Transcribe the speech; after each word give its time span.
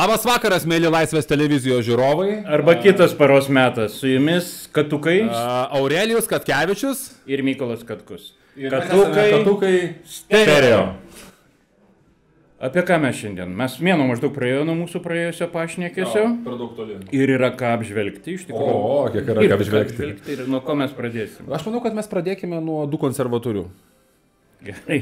Labas 0.00 0.22
vakaras, 0.24 0.62
mėly 0.64 0.88
Laisvės 0.88 1.26
televizijos 1.28 1.82
žiūrovai. 1.84 2.38
Arba 2.48 2.72
kitas 2.80 3.12
paros 3.12 3.50
metas. 3.52 3.98
Su 4.00 4.08
jumis 4.08 4.46
Katukai 4.72 5.18
Aurelijus 5.76 6.28
Katkevičius. 6.30 7.02
ir 7.28 7.42
Mykolas 7.44 7.82
Katkus. 7.84 8.30
Katukai. 8.56 9.26
Katukai. 9.34 9.72
Stereo. 10.08 10.94
Apie 12.64 12.84
ką 12.88 12.96
mes 13.02 13.18
šiandien? 13.18 13.52
Mes 13.56 13.74
mėno 13.84 14.06
maždaug 14.08 14.32
praėjo 14.36 14.62
nuo 14.68 14.78
mūsų 14.78 15.02
praėjusio 15.04 15.50
pašnekėsio. 15.52 16.24
Per 16.46 16.56
daug 16.62 16.72
toli. 16.78 16.96
Ir 17.16 17.34
yra 17.36 17.50
ką 17.60 17.74
apžvelgti 17.76 18.38
iš 18.38 18.46
tikrųjų. 18.48 18.78
O, 18.80 19.02
kiek 19.12 19.28
yra 19.34 19.44
Ir 19.44 19.52
ką 19.52 19.58
apžvelgti. 19.58 20.10
Ir 20.32 20.46
nuo 20.48 20.62
ko 20.64 20.78
mes 20.80 20.96
pradėsim? 20.96 21.48
Aš 21.52 21.68
manau, 21.68 21.84
kad 21.84 21.96
mes 21.96 22.08
pradėkime 22.08 22.62
nuo 22.64 22.86
du 22.88 23.00
konservatorių. 23.00 23.66
Gerai. 24.64 25.00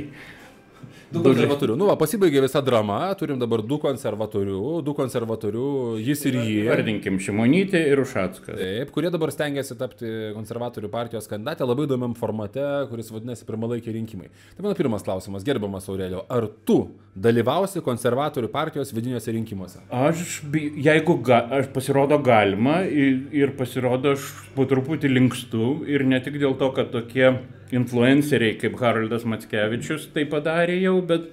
Du 1.08 1.22
konservatorių. 1.24 1.74
Nu, 1.78 1.86
va, 1.88 1.94
pasibaigė 1.96 2.42
visa 2.44 2.60
drama, 2.64 2.98
turim 3.16 3.38
dabar 3.40 3.62
du 3.64 3.78
konservatorių, 3.80 4.60
du 4.84 4.92
konservatorių, 4.96 5.68
jis 6.04 6.24
ir 6.28 6.36
jie. 6.42 6.66
Vardinkim 6.68 7.16
Šimonytė 7.24 7.80
ir 7.94 8.02
Ušackas. 8.02 8.58
Taip, 8.58 8.92
kurie 8.92 9.08
dabar 9.14 9.32
stengiasi 9.32 9.76
tapti 9.80 10.10
konservatorių 10.36 10.90
partijos 10.92 11.30
kandidatė 11.30 11.64
labai 11.64 11.88
įdomiam 11.88 12.12
formate, 12.18 12.64
kuris 12.92 13.08
vadinasi 13.14 13.48
pirmalaikiai 13.48 13.96
rinkimai. 13.96 14.28
Tai 14.56 14.66
mano 14.66 14.76
pirmas 14.76 15.06
klausimas, 15.06 15.46
gerbiamas 15.48 15.88
Aurelio, 15.88 16.26
ar 16.28 16.50
tu 16.68 16.80
dalyvausi 17.16 17.80
konservatorių 17.84 18.52
partijos 18.52 18.92
vidiniuose 18.92 19.32
rinkimuose? 19.32 19.84
Aš, 19.88 20.42
jeigu 20.52 21.16
ga, 21.24 21.40
aš 21.62 21.72
pasirodo 21.72 22.20
galima 22.20 22.82
ir, 22.84 23.22
ir 23.32 23.56
pasirodo 23.56 24.12
aš 24.18 24.28
po 24.52 24.68
truputį 24.68 25.16
linkstu 25.16 25.78
ir 25.88 26.04
ne 26.04 26.20
tik 26.20 26.36
dėl 26.36 26.58
to, 26.60 26.68
kad 26.76 26.92
tokie 26.92 27.32
influenceriai 27.74 28.56
kaip 28.60 28.78
Haroldas 28.80 29.26
Matskevičius 29.28 30.08
tai 30.14 30.24
padarė 30.30 30.78
jau, 30.80 30.98
bet 31.04 31.28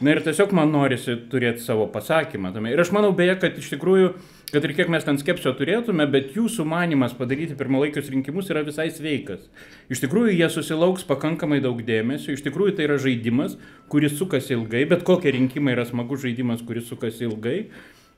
na 0.00 0.12
ir 0.12 0.22
tiesiog 0.24 0.52
man 0.56 0.72
norisi 0.72 1.16
turėti 1.30 1.64
savo 1.64 1.86
pasakymą 1.92 2.52
tame. 2.54 2.72
Ir 2.72 2.82
aš 2.82 2.92
manau 2.96 3.12
beje, 3.16 3.36
kad 3.40 3.56
iš 3.56 3.70
tikrųjų, 3.74 4.10
kad 4.52 4.64
ir 4.64 4.74
kiek 4.76 4.90
mes 4.92 5.04
ten 5.06 5.18
skepsio 5.20 5.52
turėtume, 5.56 6.04
bet 6.12 6.36
jūsų 6.36 6.66
manimas 6.68 7.16
padaryti 7.16 7.56
pirmalaikius 7.58 8.10
rinkimus 8.12 8.52
yra 8.52 8.64
visai 8.66 8.88
sveikas. 8.94 9.48
Iš 9.92 10.04
tikrųjų, 10.04 10.36
jie 10.36 10.48
susilauks 10.52 11.06
pakankamai 11.08 11.62
daug 11.64 11.80
dėmesio, 11.84 12.36
iš 12.36 12.44
tikrųjų 12.46 12.76
tai 12.76 12.88
yra 12.88 13.00
žaidimas, 13.00 13.56
kuris 13.92 14.16
sukasi 14.20 14.56
ilgai, 14.58 14.84
bet 14.88 15.04
kokie 15.08 15.32
rinkimai 15.36 15.76
yra 15.76 15.88
smagus 15.88 16.24
žaidimas, 16.26 16.64
kuris 16.66 16.88
sukasi 16.92 17.28
ilgai. 17.30 17.58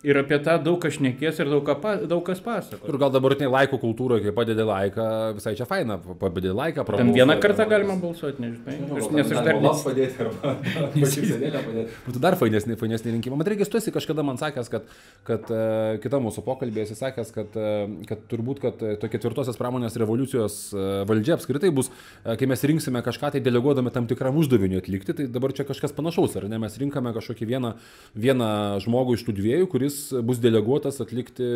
Ir 0.06 0.14
apie 0.14 0.36
tą 0.38 0.52
daug 0.62 0.76
kas 0.78 0.94
šnekės 0.94 1.40
ir 1.42 1.48
daug, 1.50 1.64
ką, 1.66 1.92
daug 2.06 2.20
kas 2.22 2.38
pasako. 2.38 2.86
Ir 2.86 2.98
gal 3.02 3.10
dabartiniai 3.10 3.50
laiko 3.50 3.80
kultūroje, 3.82 4.22
kai 4.28 4.32
padedi 4.36 4.62
laiką, 4.62 5.06
visai 5.34 5.56
čia 5.58 5.66
faina, 5.66 5.96
padedi 5.98 6.52
laiką, 6.54 6.84
Ten 6.84 6.86
prabalsuoji, 6.86 7.16
vieną 7.16 7.34
kartą 7.42 7.64
prabalsuoji. 7.64 7.72
galima 7.72 7.96
balsuoti, 8.04 8.44
nežinai. 8.44 8.76
Aš- 8.94 9.08
Nes 9.16 9.32
aš 9.34 9.40
dar 9.48 9.58
nes... 9.64 9.82
padėti 9.88 10.22
arba 10.22 10.52
padėti. 10.94 11.96
Būtų 12.06 12.22
dar 12.22 12.36
fainesni, 12.38 12.76
fainesni 12.78 13.14
rinkimai. 13.16 13.40
Man 13.40 13.50
reikia, 13.50 13.66
tu 13.72 13.80
esi 13.80 13.90
kažkada 13.94 14.22
man 14.26 14.38
sakęs, 14.38 14.70
kad, 14.70 14.86
kad 15.26 15.50
uh, 15.50 15.98
kita 16.02 16.20
mūsų 16.22 16.44
pokalbė 16.46 16.84
esi 16.86 16.94
sakęs, 16.98 17.32
kad, 17.34 17.58
uh, 17.58 17.90
kad 18.08 18.22
turbūt, 18.30 18.62
kad 18.62 18.84
uh, 18.86 18.94
to 19.02 19.10
ketvirtosios 19.10 19.58
pramonės 19.58 19.98
revoliucijos 19.98 20.60
uh, 20.76 20.86
valdžia 21.10 21.34
apskritai 21.40 21.72
bus, 21.74 21.90
uh, 21.90 22.36
kai 22.38 22.46
mes 22.50 22.62
rinksime 22.70 23.02
kažką 23.02 23.32
tai 23.34 23.42
deleguodami 23.42 23.90
tam 23.94 24.06
tikram 24.10 24.38
uždaviniu 24.38 24.78
atlikti, 24.78 25.16
tai 25.24 25.26
dabar 25.26 25.50
čia 25.58 25.66
kažkas 25.68 25.94
panašaus, 25.96 26.38
ar 26.38 26.46
ne? 26.46 26.62
Mes 26.62 26.78
rinkame 26.78 27.10
kažkokį 27.18 27.50
vieną, 27.50 27.74
vieną 28.14 28.52
žmogų 28.86 29.18
iš 29.18 29.26
tų 29.26 29.34
dviejų, 29.42 29.66
kuris 29.74 29.87
bus 30.24 30.40
deleguotas 30.42 31.00
atlikti 31.04 31.46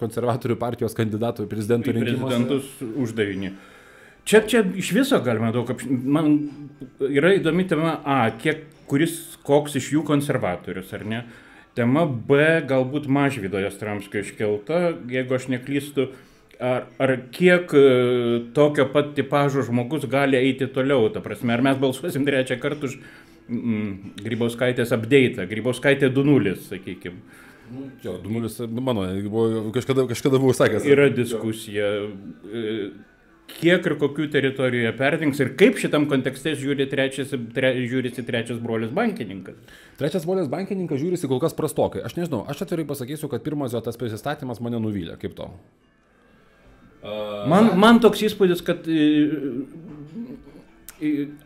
konservatorių 0.00 0.58
partijos 0.60 0.96
kandidatų 0.98 1.46
į 1.46 1.50
prezidento 1.50 1.94
rinkimus. 1.94 2.28
prezidentus 2.28 3.00
uždavinį. 3.06 3.52
Čia, 4.26 4.42
čia 4.50 4.62
iš 4.74 4.90
viso 4.96 5.20
galima 5.22 5.52
daug 5.54 5.68
apš... 5.70 5.86
Man 5.86 6.32
yra 7.06 7.36
įdomi 7.36 7.66
tema 7.70 8.00
A, 8.02 8.24
kiek, 8.42 8.64
kuris, 8.90 9.36
koks 9.46 9.78
iš 9.78 9.92
jų 9.94 10.02
konservatorius, 10.06 10.90
ar 10.96 11.04
ne? 11.06 11.20
Tema 11.78 12.06
B, 12.08 12.40
galbūt 12.66 13.06
Mažvydo 13.12 13.60
Jastramskio 13.60 14.24
iškelta, 14.24 14.96
jeigu 15.12 15.36
aš 15.36 15.46
neklystu, 15.52 16.08
ar, 16.58 16.86
ar 16.98 17.12
kiek 17.36 17.70
e, 17.76 17.84
tokio 18.56 18.88
pat 18.92 19.12
tipažo 19.14 19.62
žmogus 19.66 20.08
gali 20.10 20.40
eiti 20.40 20.66
toliau, 20.72 21.10
ta 21.12 21.20
prasme, 21.24 21.52
ar 21.54 21.62
mes 21.62 21.78
balsuosim 21.80 22.24
trečią 22.26 22.58
kartą 22.62 22.88
už 22.90 22.96
mm, 23.48 24.16
Grybauskaitės 24.24 24.94
update, 24.96 25.46
Grybauskaitė 25.50 26.10
2.0, 26.10 26.56
sakykime. 26.66 27.44
Jo, 28.04 28.16
Dumulis, 28.22 28.58
mano, 28.70 29.04
buvo, 29.26 29.72
kažkada, 29.74 30.06
kažkada 30.10 30.38
buvau 30.42 30.54
sakęs. 30.54 30.86
Yra 30.86 31.08
diskusija, 31.14 31.88
e, 32.46 32.74
kiek 33.56 33.88
ir 33.90 33.96
kokių 34.00 34.28
teritorijų 34.34 34.84
jie 34.86 34.92
perdings 34.98 35.40
ir 35.42 35.52
kaip 35.58 35.80
šitam 35.80 36.06
kontekste 36.10 36.54
žiūri 36.58 36.86
trečias, 36.90 37.34
tre, 37.56 37.72
žiūrisi 37.90 38.24
trečias 38.26 38.60
brolis 38.62 38.92
bankininkas. 38.94 39.58
Trečias 39.98 40.28
volės 40.28 40.50
bankininkas 40.52 41.02
žiūrisi 41.02 41.30
kol 41.30 41.42
kas 41.42 41.56
prastokai. 41.58 42.04
Aš 42.06 42.18
nežinau, 42.20 42.44
aš 42.50 42.66
atvirai 42.66 42.86
pasakysiu, 42.88 43.30
kad 43.32 43.44
pirmas 43.46 43.74
jo 43.74 43.82
tas 43.82 43.98
prisistatymas 43.98 44.62
mane 44.64 44.82
nuvylė. 44.82 45.18
Kaip 45.22 45.36
to? 45.38 45.50
Man, 47.46 47.68
man 47.78 48.00
toks 48.02 48.22
įspūdis, 48.26 48.62
kad 48.66 48.86
e, 48.90 49.02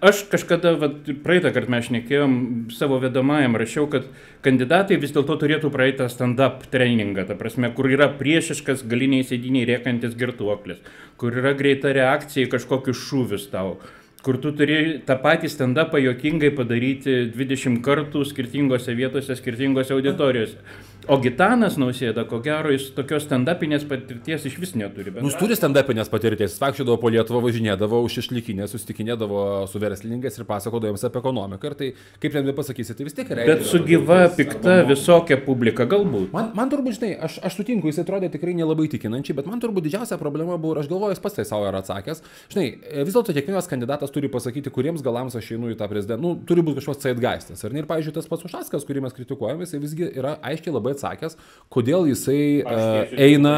aš 0.01 0.23
kažkada, 0.31 0.75
vat, 0.79 1.09
praeitą 1.25 1.51
kartą 1.55 1.73
mes 1.75 1.87
šnekėjom, 1.89 2.35
savo 2.75 3.01
vedamajam 3.03 3.57
rašiau, 3.59 3.89
kad 3.91 4.07
kandidatai 4.45 4.99
vis 5.03 5.15
dėlto 5.15 5.37
turėtų 5.41 5.73
praeitą 5.75 6.07
stand-up 6.13 6.69
treningą, 6.71 7.27
ta 7.27 7.35
prasme, 7.39 7.73
kur 7.75 7.91
yra 7.91 8.11
priešiškas 8.21 8.85
galiniai 8.91 9.27
sėdiniai 9.27 9.67
rėkantis 9.73 10.15
girtuoklis, 10.19 10.79
kur 11.19 11.35
yra 11.35 11.57
greita 11.59 11.95
reakcija 11.97 12.47
į 12.47 12.53
kažkokius 12.55 13.03
šūvius 13.09 13.49
tau. 13.51 13.81
Kur 14.21 14.37
tu 14.37 14.53
turi 14.53 15.01
tą 15.09 15.17
patį 15.19 15.49
stand-upą 15.49 15.99
jokingai 16.05 16.53
padaryti 16.53 17.31
20 17.33 17.81
kartų 17.83 18.27
skirtingose 18.29 18.95
vietose, 18.95 19.35
skirtingose 19.39 19.97
auditorijose. 19.97 20.61
O 21.09 21.17
Gitanas 21.23 21.77
nausėda, 21.81 22.27
ko 22.29 22.41
gero, 22.45 22.71
jis 22.75 22.91
tokios 22.97 23.25
stand-upinės 23.25 23.87
patirties 23.89 24.45
iš 24.49 24.57
vis 24.61 24.75
neturi. 24.77 25.13
Nu, 25.17 25.31
jis 25.31 25.39
turi 25.41 25.57
stand-upinės 25.57 26.11
patirties, 26.13 26.53
jis 26.53 26.61
vaikščiodavo 26.61 26.99
po 27.01 27.11
Lietuvą, 27.13 27.41
važinėdavo 27.47 28.03
už 28.05 28.19
išlikinę, 28.25 28.69
susitikinėdavo 28.71 29.45
su 29.71 29.81
verslininkais 29.83 30.37
ir 30.39 30.47
pasakodavo 30.49 30.93
jiems 30.93 31.07
apie 31.09 31.21
ekonomiką. 31.23 31.71
Ir 31.71 31.77
tai, 31.79 31.89
kaip 32.23 32.37
ten 32.37 32.51
pasakysi, 32.57 32.97
tai 32.99 33.07
vis 33.09 33.17
tiek 33.17 33.33
yra. 33.33 33.47
Bet 33.49 33.65
su 33.69 33.81
gyva, 33.87 34.21
pikta, 34.37 34.81
visokia 34.89 35.41
publika 35.45 35.87
galbūt. 35.89 36.31
Man, 36.37 36.53
man 36.59 36.73
turbūt, 36.73 36.99
žinai, 36.99 37.13
aš, 37.29 37.41
aš 37.49 37.59
sutinku, 37.59 37.91
jis 37.91 38.03
atrodė 38.05 38.31
tikrai 38.35 38.55
nelabai 38.59 38.89
tikinančiai, 38.93 39.39
bet 39.41 39.49
man 39.51 39.63
turbūt 39.63 39.89
didžiausia 39.89 40.21
problema 40.21 40.59
buvo, 40.61 40.77
aš 40.83 40.91
galvoju, 40.91 41.17
jis 41.17 41.25
pats 41.25 41.41
tai 41.41 41.47
savo 41.49 41.69
yra 41.71 41.83
atsakęs. 41.83 42.23
Žinai, 42.53 42.67
vis 43.09 43.17
dėlto 43.17 43.35
kiekvienas 43.37 43.71
kandidatas 43.71 44.15
turi 44.15 44.31
pasakyti, 44.33 44.73
kuriems 44.75 45.05
galams 45.07 45.39
aš 45.39 45.53
einu 45.57 45.73
į 45.73 45.79
tą 45.81 45.89
prezidentą. 45.91 46.21
Nu, 46.23 46.37
turi 46.47 46.65
būti 46.67 46.81
kažkoks 46.81 47.07
zeitgeistas. 47.09 47.65
Ir, 47.65 47.77
ir 47.81 47.89
pavyzdžiui, 47.91 48.17
tas 48.17 48.29
pats 48.31 48.47
Ušaskas, 48.49 48.87
kurį 48.89 49.05
mes 49.07 49.17
kritikuojame, 49.17 49.67
jisai 49.67 49.83
visgi 49.83 50.11
yra 50.11 50.37
aiškiai 50.47 50.75
labai 50.75 50.90
atsakęs, 50.95 51.37
kodėl 51.73 52.09
jisai 52.11 52.63
uh, 52.65 53.13
eina, 53.15 53.55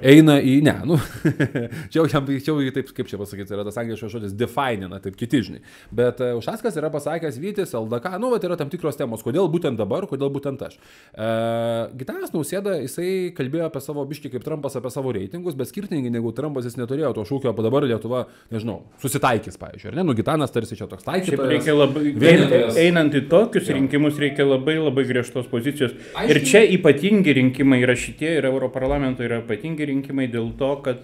eina 0.00 0.38
į... 0.40 0.56
Ne, 0.64 0.74
nu, 0.88 0.98
čia 1.90 2.00
jau 2.00 2.06
jam, 2.10 2.28
čia 2.28 2.52
jau 2.52 2.74
taip, 2.74 2.92
kaip 2.96 3.10
čia 3.10 3.20
pasakyti, 3.20 3.52
yra 3.56 3.66
tas 3.66 3.78
angliškas 3.82 4.14
žodis 4.14 4.36
definina, 4.38 5.00
taip 5.04 5.18
kiti 5.20 5.42
žinai. 5.48 5.62
Bet 5.94 6.22
uh, 6.24 6.34
Ušaskas 6.38 6.78
yra 6.80 6.90
pasakęs 6.94 7.38
Vytis, 7.42 7.74
LDK, 7.76 8.16
nu, 8.22 8.32
bet 8.34 8.46
yra 8.48 8.58
tam 8.60 8.72
tikros 8.72 8.98
temos, 9.00 9.24
kodėl 9.26 9.50
būtent 9.52 9.80
dabar, 9.80 10.08
kodėl 10.10 10.32
būtent 10.34 10.64
aš. 10.68 10.78
Uh, 11.12 11.92
Gitanas 11.98 12.32
Nausėda, 12.34 12.78
jisai 12.84 13.32
kalbėjo 13.36 13.68
apie 13.68 13.84
savo 13.84 14.06
biškį 14.08 14.32
kaip 14.34 14.46
Trumpas 14.46 14.78
apie 14.80 14.92
savo 14.94 15.12
reitingus, 15.14 15.58
bet 15.58 15.70
skirtingai 15.70 16.12
negu 16.14 16.32
Trumpas 16.36 16.68
jis 16.68 16.78
neturėjo 16.80 17.14
to 17.18 17.26
šūkio, 17.28 17.52
o 17.52 17.66
dabar 17.66 17.86
Lietuva, 17.88 18.24
nežinau, 18.54 18.80
susitaikys, 19.02 19.58
pavyzdžiui, 19.60 19.92
ar 19.92 19.98
ne? 19.98 20.06
Nu, 20.08 20.16
Gitanas 20.16 20.52
tarsi 20.54 20.78
čia 20.78 20.88
toks 20.90 21.06
taikytojas. 21.06 21.68
labai, 21.74 22.12
vienytojas. 22.20 22.78
einant 22.80 23.14
į 23.14 23.24
tokius 23.30 23.70
rinkimus, 23.74 24.18
reikia 24.20 24.46
labai 24.46 24.76
labai 24.78 25.04
griežtos 25.08 25.48
pozicijos. 25.50 25.94
Ir 26.28 26.40
čia 26.46 26.53
ypatingi 26.76 27.34
rinkimai 27.34 27.80
yra 27.82 27.96
šitie, 27.98 28.36
ir 28.38 28.46
Europarlamento 28.46 29.24
yra 29.26 29.40
ypatingi 29.42 29.88
rinkimai 29.90 30.28
dėl 30.30 30.52
to, 30.58 30.70
kad 30.84 31.02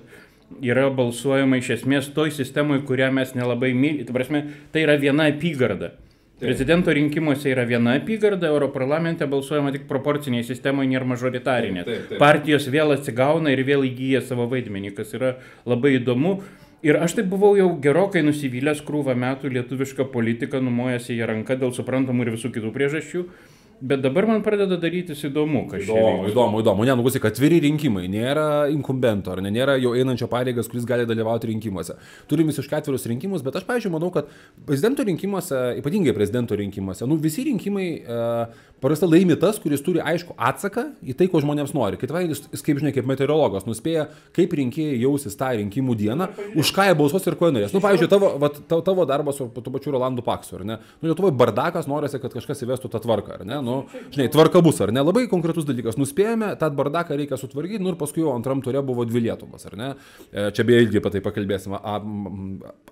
yra 0.62 0.88
balsuojama 0.94 1.59
iš 1.61 1.75
esmės 1.78 2.11
toj 2.15 2.33
sistemoje, 2.37 2.84
kurią 2.87 3.10
mes 3.15 3.34
nelabai 3.34 3.72
mylime. 3.74 4.07
Tai, 4.07 4.16
prasme, 4.16 4.45
tai 4.74 4.84
yra 4.86 4.98
viena 5.01 5.28
apygarda. 5.30 5.95
Prezidento 6.41 6.92
rinkimuose 6.97 7.51
yra 7.53 7.66
viena 7.69 7.98
apygarda, 7.98 8.48
Europarlamente 8.48 9.27
balsuojama 9.28 9.74
tik 9.74 9.84
proporciniai 9.91 10.47
sistemoje, 10.47 10.89
nėra 10.89 11.09
mažoritarinė. 11.10 11.84
Taip, 11.84 12.07
taip. 12.09 12.21
Partijos 12.22 12.69
vėl 12.72 12.95
atsigauna 12.95 13.53
ir 13.53 13.60
vėl 13.69 13.84
įgyja 13.91 14.22
savo 14.24 14.48
vaidmenį, 14.48 14.95
kas 14.97 15.13
yra 15.19 15.34
labai 15.69 15.98
įdomu. 15.98 16.39
Ir 16.80 16.97
aš 16.97 17.19
tai 17.19 17.27
buvau 17.28 17.53
jau 17.59 17.69
gerokai 17.84 18.22
nusivylęs 18.24 18.80
krūvą 18.86 19.13
metų 19.21 19.51
lietuvišką 19.53 20.07
politiką, 20.15 20.63
numojęs 20.65 21.10
į 21.13 21.19
ją 21.19 21.28
ranką 21.28 21.59
dėl 21.60 21.74
suprantamų 21.77 22.24
ir 22.24 22.33
visų 22.39 22.54
kitų 22.54 22.72
priežasčių. 22.72 23.27
Bet 23.80 24.03
dabar 24.04 24.27
man 24.28 24.42
pradeda 24.44 24.77
darytis 24.77 25.22
įdomu, 25.24 25.62
kas 25.71 25.86
čia 25.86 25.94
Įdomu, 25.97 26.27
įdomu, 26.28 26.59
įdomu. 26.60 26.84
Ne, 26.84 26.97
nugusi, 26.98 27.21
kad 27.22 27.32
atviri 27.32 27.62
rinkimai, 27.65 28.04
nėra 28.12 28.66
inkumbento, 28.72 29.32
ar 29.32 29.41
ne, 29.41 29.53
nėra 29.54 29.78
jau 29.80 29.94
einančio 29.97 30.28
pareigas, 30.28 30.68
kuris 30.68 30.84
gali 30.88 31.06
dalyvauti 31.09 31.48
rinkimuose. 31.48 31.97
Turim 32.28 32.50
visiškai 32.53 32.82
atvirus 32.82 33.09
rinkimus, 33.09 33.44
bet 33.47 33.56
aš, 33.56 33.65
pavyzdžiui, 33.68 33.94
manau, 33.94 34.10
kad 34.12 34.28
prezidento 34.68 35.06
rinkimuose, 35.09 35.62
ypatingai 35.80 36.12
prezidento 36.16 36.59
rinkimuose, 36.60 37.09
nu 37.09 37.16
visi 37.24 37.47
rinkimai 37.48 37.86
uh, 38.04 38.60
paprastai 38.80 39.09
laimi 39.10 39.36
tas, 39.41 39.59
kuris 39.62 39.84
turi 39.84 40.03
aišku 40.03 40.36
atsaką 40.36 40.86
į 41.04 41.16
tai, 41.18 41.28
ko 41.32 41.42
žmonėms 41.44 41.74
nori. 41.77 41.98
Kitai, 42.00 42.24
jis, 42.30 42.42
jis 42.53 42.65
kaip 42.66 42.80
žinai, 42.82 42.92
kaip 42.97 43.09
meteorologas, 43.09 43.66
nuspėja, 43.68 44.09
kaip 44.36 44.56
rinkėjai 44.60 44.98
jausis 45.03 45.38
tą 45.38 45.53
rinkimų 45.60 45.97
dieną, 46.00 46.30
už 46.60 46.72
ką 46.77 46.88
jie 46.88 46.97
balsuos 46.98 47.28
ir 47.28 47.38
ko 47.41 47.50
jie 47.50 47.56
norės. 47.59 47.74
Nu, 47.77 47.82
pavyzdžiui, 47.84 48.10
tavo, 48.10 48.32
vat, 48.41 48.60
tavo, 48.71 48.84
tavo 48.86 49.06
darbas 49.09 49.41
su 49.41 49.48
tuo 49.54 49.74
pačiu 49.74 49.94
Rolandu 49.94 50.24
Paksu, 50.27 50.59
ar 50.60 50.66
ne? 50.66 50.78
Nu, 51.00 51.10
Lietuvoje 51.10 51.36
bardakas 51.36 51.88
norisi, 51.91 52.21
kad 52.22 52.34
kažkas 52.34 52.65
įvestų 52.66 52.92
tą 52.92 53.03
tvarką, 53.04 53.41
ar 53.41 53.47
ne? 53.48 53.60
Nu, 53.65 53.80
žinai, 54.15 54.30
tvarka 54.32 54.62
bus, 54.65 54.80
ar 54.84 54.94
ne, 54.94 55.04
labai 55.04 55.26
konkretus 55.30 55.68
dalykas, 55.68 56.00
nuspėjome, 56.00 56.53
tą 56.60 56.72
bardaką 56.80 57.18
reikia 57.21 57.38
sutvarkyti, 57.41 57.83
nu 57.84 57.94
ir 57.94 58.00
paskui 58.00 58.24
jau 58.24 58.34
antram 58.36 58.65
turė 58.65 58.84
buvo 58.86 59.04
dvi 59.09 59.26
Lietuvos, 59.28 59.66
ar 59.68 59.76
ne, 59.78 59.91
E, 60.33 60.50
čia 60.54 60.65
beje 60.66 60.84
ilgiai 60.84 61.00
apie 61.03 61.10
tai 61.16 61.22
pakalbėsime, 61.24 61.78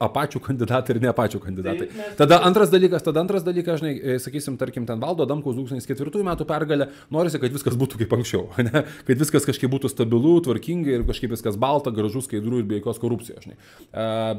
apačių 0.02 0.40
kandidatai 0.42 0.96
ir 0.96 1.00
ne 1.04 1.10
apačių 1.12 1.40
kandidatai. 1.42 1.88
Tada 2.18 2.40
antras 2.46 2.72
dalykas, 2.72 3.04
tada 3.06 3.22
antras 3.22 3.44
dalykas, 3.46 3.78
žinai, 3.82 3.92
e, 3.94 4.16
sakysim, 4.22 4.56
tarkim, 4.58 4.86
ten 4.88 4.98
valdo 5.02 5.26
Damkaus 5.28 5.54
2004 5.78 6.24
metų 6.26 6.46
pergalė, 6.48 6.88
norisi, 7.14 7.40
kad 7.40 7.54
viskas 7.54 7.76
būtų 7.78 8.02
kaip 8.02 8.14
anksčiau, 8.18 8.46
ne? 8.66 8.84
kad 9.08 9.22
viskas 9.22 9.46
kažkaip 9.48 9.72
būtų 9.72 9.90
stabilu, 9.92 10.34
tvarkinga 10.44 10.98
ir 10.98 11.06
kažkaip 11.08 11.32
viskas 11.34 11.58
balta, 11.60 11.92
gražu, 11.94 12.22
skaidru 12.24 12.62
ir 12.62 12.68
be 12.68 12.78
jokios 12.80 13.00
korupcijos. 13.02 13.46
Žinai. 13.46 13.58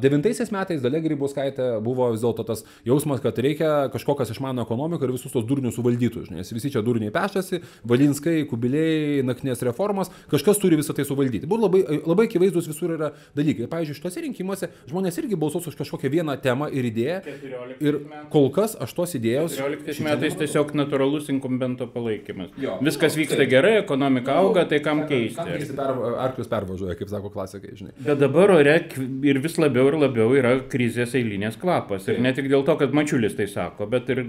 Devintaisiais 0.03 0.51
metais 0.53 0.83
Dalia 0.83 1.01
Grybauskaitė 1.03 1.69
buvo 1.85 2.09
vis 2.13 2.23
dėlto 2.23 2.45
tas 2.47 2.65
jausmas, 2.87 3.21
kad 3.23 3.39
reikia 3.41 3.89
kažko, 3.93 4.17
kas 4.19 4.33
išmano 4.33 4.65
ekonomiką 4.67 5.07
ir 5.07 5.15
visus 5.15 5.33
tos 5.33 5.47
durnius 5.47 5.77
suvaldytų. 5.79 6.25
Žinai. 6.27 6.43
Nes 6.43 6.53
visi 6.53 6.71
čia 6.73 6.83
durniai 6.85 7.13
pešasi, 7.15 7.61
Valinskai, 7.89 8.43
Kubiliai, 8.49 9.23
naktinės 9.27 9.63
reformos, 9.67 10.11
kažkas 10.31 10.61
turi 10.61 10.79
visą 10.79 10.95
tai 10.97 11.07
suvaldyti. 11.07 11.49
Buvo 11.49 11.67
labai, 11.67 11.83
labai 12.05 12.27
akivaizdus 12.29 12.69
visur 12.69 12.95
yra 12.95 13.11
dalykai. 13.37 13.69
Pavyzdžiui, 13.71 13.97
šituose 13.97 14.25
rinkimuose 14.25 14.71
žmonės 14.89 15.19
irgi 15.21 15.39
balsuos 15.39 15.69
už 15.71 15.77
kažkokią 15.79 16.11
vieną 16.19 16.37
temą 16.43 16.69
ir 16.73 16.87
idėją. 16.89 17.21
14 17.27 17.79
Ir 17.79 17.99
kol 18.33 18.49
kas 18.53 18.75
aš 18.79 18.93
tos 18.97 19.15
idėjos... 19.17 19.55
14 19.57 20.03
metais 20.05 20.35
tiesiog 20.39 20.73
natūralus 20.77 21.28
inkumbento 21.33 21.87
palaikymas. 21.93 22.51
Jo. 22.59 22.77
Viskas 22.85 23.17
vyksta 23.17 23.45
gerai, 23.49 23.77
ekonomika 23.83 24.37
auga, 24.41 24.65
tai 24.69 24.79
kam 24.83 25.03
Kam 25.03 25.09
keisti? 25.09 25.45
keisti 25.45 25.75
per, 25.77 25.93
arklius 26.25 26.49
pervažiuoja, 26.51 26.95
kaip 26.99 27.11
sako 27.11 27.31
klasikai, 27.33 27.73
žinai. 27.77 27.93
Bet 28.05 28.19
dabar 28.21 28.51
ore 28.57 28.75
ir 29.29 29.39
vis 29.43 29.57
labiau 29.61 29.87
ir 29.91 29.97
labiau 30.01 30.33
yra 30.37 30.55
krizės 30.71 31.13
eilinės 31.19 31.57
kvapas. 31.61 32.07
Ir 32.11 32.19
ne 32.23 32.33
tik 32.35 32.49
dėl 32.51 32.65
to, 32.67 32.75
kad 32.79 32.93
Mačiulis 32.95 33.35
tai 33.37 33.47
sako, 33.51 33.87
bet 33.91 34.09
ir 34.13 34.23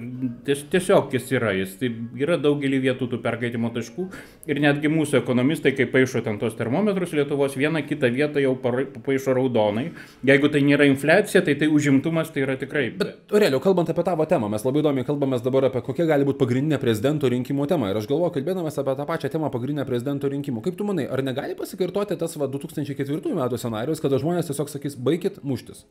ties, 0.46 0.64
tiesiog 0.72 1.10
jis 1.16 1.30
yra. 1.36 1.54
Jis 1.56 1.76
tai 1.80 1.90
yra 2.20 2.38
daugelį 2.40 2.80
vietų 2.86 3.10
tų 3.12 3.20
perkaitimo 3.24 3.72
taškų. 3.74 4.06
Ir 4.50 4.60
netgi 4.62 4.90
mūsų 4.92 5.20
ekonomistai, 5.22 5.72
kai 5.76 5.88
paaišo 5.90 6.22
ten 6.26 6.38
tos 6.40 6.56
termometrus 6.58 7.12
Lietuvos, 7.16 7.56
vieną 7.58 7.82
kitą 7.88 8.10
vietą 8.14 8.42
jau 8.42 8.54
paaišo 8.60 9.34
raudonai. 9.36 9.90
Jeigu 10.26 10.50
tai 10.52 10.62
nėra 10.66 10.86
infliacija, 10.88 11.42
tai 11.46 11.56
tai 11.60 11.68
užimtumas 11.72 12.30
tai 12.34 12.44
yra 12.46 12.56
tikrai. 12.60 12.90
Bet... 13.00 13.16
Aurelio, 13.32 13.60
kalbant 13.62 13.90
apie 13.90 14.04
tavo 14.06 14.26
temą, 14.30 14.48
mes 14.52 14.64
labai 14.66 14.82
įdomiai 14.84 15.06
kalbame 15.08 15.38
dabar 15.42 15.68
apie 15.70 15.82
kokia 15.86 16.06
gali 16.08 16.26
būti 16.28 16.40
pagrindinė 16.40 16.78
prezidento 16.90 17.30
rinkimų 17.30 17.68
tema. 17.70 17.90
Ir 17.90 18.00
aš 18.00 18.08
galvoju, 18.10 18.34
kalbėdamas 18.34 18.78
apie 18.80 18.96
tą 18.98 19.06
pačią 19.06 19.30
temą 19.32 19.50
pagrindinę 19.54 19.86
prezidento 19.86 20.30
rinkimų. 20.30 20.64
Kaip 20.66 20.78
tu 20.78 20.86
manai, 20.88 21.06
ar 21.06 21.22
negali 21.22 21.56
pasikartoti 21.58 22.18
tas 22.18 22.34
va, 22.40 22.50
2004 22.50 23.36
metų 23.38 23.60
scenarius, 23.60 24.02
kada 24.02 24.18
žmonės 24.22 24.50
tiesiog 24.50 24.72
sakys, 24.72 24.98
baikit 24.98 25.42
muštis? 25.46 25.84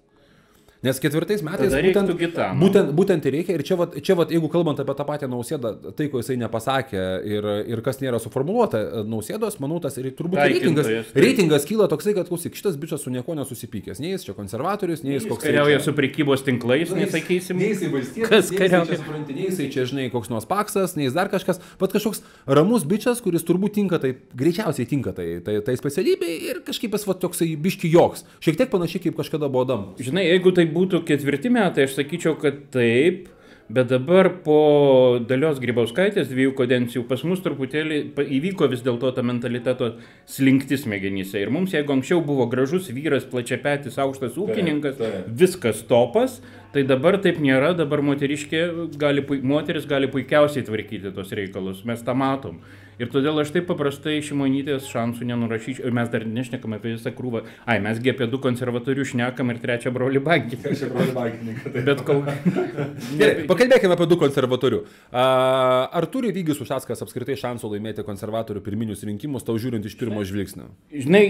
Nes 0.84 1.00
ketvirtais 1.02 1.42
metais 1.46 1.74
būtent, 1.74 2.14
Gitano. 2.20 2.60
būtent, 2.62 2.92
būtent 2.96 3.26
ir 3.28 3.36
reikia. 3.40 3.56
Ir 3.60 3.66
čia, 3.68 3.76
vat, 3.80 3.96
čia 4.04 4.16
vat, 4.20 4.32
jeigu 4.32 4.48
kalbant 4.52 4.80
apie 4.80 4.96
tą 4.96 5.06
patį 5.08 5.28
nausėdą, 5.32 5.74
tai, 5.98 6.08
ko 6.12 6.22
jisai 6.22 6.38
nepasakė 6.40 7.04
ir, 7.28 7.48
ir 7.68 7.82
kas 7.86 8.00
nėra 8.00 8.20
suformuoluota 8.24 8.80
e, 8.80 9.04
nausėdos, 9.10 9.60
manau, 9.64 9.82
tas 9.84 9.98
ir 10.00 10.08
turbūt 10.16 10.40
reitingas, 10.40 10.88
reitingas 11.16 11.68
kyla 11.68 11.90
toksai, 11.92 12.16
kad 12.18 12.32
klausyk, 12.32 12.56
šitas 12.56 12.80
bičias 12.80 13.04
su 13.04 13.12
nieko 13.12 13.36
nesusipykęs. 13.36 14.00
Nei 14.00 14.14
jis 14.14 14.24
čia 14.30 14.38
konservatorius, 14.38 15.04
nei 15.04 15.18
jis 15.18 15.28
Jis 15.28 15.34
koks 15.34 15.44
kariauja 15.44 15.80
su 15.84 15.94
prekybos 15.96 16.44
tinklais, 16.48 16.92
nesakysim. 16.96 17.60
Nei 17.60 17.74
jisai 17.74 17.90
valstietis, 17.94 18.30
kas 18.32 18.52
kariauja. 18.54 18.98
čia 19.00 19.36
nei 19.36 19.48
jisai 19.50 19.68
čia, 19.74 19.86
žinai, 19.90 20.08
koks 20.14 20.32
nors 20.32 20.48
paksas, 20.50 20.96
nei 20.96 21.10
jis 21.10 21.18
dar 21.18 21.32
kažkas, 21.32 21.60
bet 21.82 21.96
kažkoks 21.96 22.24
ramus 22.48 22.86
bičias, 22.88 23.20
kuris 23.26 23.44
turbūt 23.48 23.76
tinka 23.78 24.00
tai, 24.02 24.14
greičiausiai 24.40 24.88
tinka 24.90 25.14
tai, 25.18 25.28
tai, 25.46 25.60
tai 25.66 25.76
specialybei 25.80 26.40
ir 26.50 26.64
kažkaip 26.68 26.96
jis 26.96 27.08
va 27.10 27.18
toksai 27.20 27.52
biški 27.60 27.92
joks. 27.92 28.24
Šiek 28.44 28.60
tiek 28.62 28.72
panašiai 28.72 29.04
kaip 29.08 29.20
kažkada 29.20 29.52
buvo 29.52 29.68
Adam. 29.68 29.86
Žinai, 30.00 30.26
jeigu 30.30 30.56
tai 30.56 30.69
būtų 30.72 31.04
ketvirti 31.08 31.52
metai, 31.54 31.88
aš 31.88 31.98
sakyčiau, 32.00 32.38
kad 32.40 32.66
taip, 32.74 33.28
bet 33.70 33.92
dabar 33.92 34.32
po 34.44 35.20
dalios 35.30 35.60
Grybauskaitės 35.62 36.32
dviejų 36.32 36.56
kadencijų 36.58 37.04
pas 37.10 37.22
mus 37.28 37.44
truputėlį 37.46 38.00
įvyko 38.40 38.70
vis 38.72 38.82
dėlto 38.86 39.12
ta 39.14 39.24
mentaliteto 39.26 39.92
slinktis 40.30 40.88
smegenyse. 40.88 41.38
Ir 41.38 41.54
mums, 41.54 41.76
jeigu 41.78 41.94
anksčiau 41.94 42.24
buvo 42.26 42.50
gražus 42.50 42.90
vyras, 42.94 43.28
plačiapetis, 43.30 44.00
aukštas 44.02 44.40
ūkininkas, 44.42 44.98
taip. 44.98 45.30
viskas 45.44 45.86
topas, 45.90 46.40
tai 46.74 46.84
dabar 46.90 47.20
taip 47.22 47.38
nėra, 47.44 47.76
dabar 47.78 48.02
moteriškė 48.10 48.66
gali, 49.00 49.26
moteris 49.46 49.86
gali 49.90 50.10
puikiausiai 50.10 50.66
tvarkyti 50.66 51.14
tos 51.14 51.34
reikalus, 51.38 51.86
mes 51.86 52.02
tą 52.06 52.18
matom. 52.18 52.64
Ir 53.00 53.08
todėl 53.14 53.38
aš 53.40 53.54
taip 53.56 53.68
paprastai 53.70 54.18
šimonytės 54.26 54.90
šansų 54.92 55.28
nenurašyčiau. 55.30 55.86
Ir 55.88 55.96
mes 55.96 56.10
dar 56.12 56.26
nešnekam 56.28 56.76
apie 56.76 56.98
visą 56.98 57.14
krūvą. 57.16 57.46
Ai, 57.64 57.78
mesgi 57.84 58.12
apie 58.12 58.28
du 58.28 58.42
konservatorius 58.44 59.14
šnekam 59.14 59.54
ir 59.54 59.62
trečią 59.64 59.94
brolį 59.96 60.20
bankį. 60.26 60.60
Bet 61.88 62.04
kol... 62.08 62.26
Gerai, 63.20 63.46
pakalbėkime 63.48 63.96
apie 63.96 64.10
du 64.12 64.20
konservatorių. 64.20 64.82
A, 65.14 65.24
Ar 65.96 66.10
turi 66.12 66.34
Vygis 66.36 66.60
Ušackas 66.60 67.00
apskritai 67.06 67.38
šansų 67.40 67.72
laimėti 67.74 68.04
konservatorių 68.08 68.64
pirminius 68.66 69.06
rinkimus, 69.08 69.46
tau 69.48 69.56
žiūrint 69.62 69.88
iš 69.88 69.96
pirmo 70.00 70.26
žvilgsnio? 70.28 70.68
Žinai, 70.92 71.24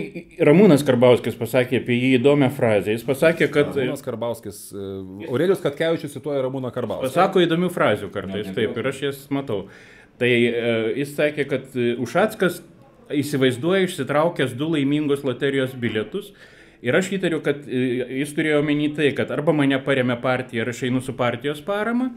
Ramūnas 0.50 0.82
Karbauskis 0.88 1.38
pasakė 1.38 1.84
apie 1.84 2.00
jį 2.00 2.12
įdomią 2.18 2.50
frazę. 2.56 2.98
Jis 2.98 3.06
pasakė, 3.08 3.52
kad... 3.54 3.72
Ramūnas 3.78 4.04
Karbauskis, 4.06 4.66
e, 4.74 4.90
Aurelijus 5.30 5.62
Katkevičius 5.64 6.18
cituoja 6.18 6.42
Ramūną 6.48 6.74
Karbauskį. 6.74 7.12
Pasako 7.12 7.46
įdomių 7.46 7.72
frazių 7.78 8.12
kartais, 8.14 8.52
taip, 8.58 8.78
ir 8.82 8.92
aš 8.94 9.06
jas 9.10 9.24
matau. 9.34 9.68
Tai 10.20 10.30
e, 10.30 10.54
jis 11.00 11.14
sakė, 11.16 11.46
kad 11.48 11.76
e, 11.80 11.94
Ušackas 12.04 12.60
įsivaizduoja 13.16 13.88
išsitraukęs 13.88 14.56
du 14.60 14.70
laimingus 14.74 15.24
loterijos 15.26 15.76
bilietus. 15.80 16.34
Ir 16.86 16.96
aš 16.96 17.12
įtariu, 17.16 17.40
kad 17.44 17.64
e, 17.68 18.04
jis 18.22 18.34
turėjo 18.36 18.60
omeny 18.64 18.92
tai, 18.96 19.14
kad 19.16 19.32
arba 19.36 19.56
mane 19.56 19.80
paremė 19.84 20.20
partija 20.22 20.64
ir 20.64 20.72
aš 20.74 20.84
einu 20.88 21.02
su 21.04 21.16
partijos 21.20 21.64
parama, 21.64 22.12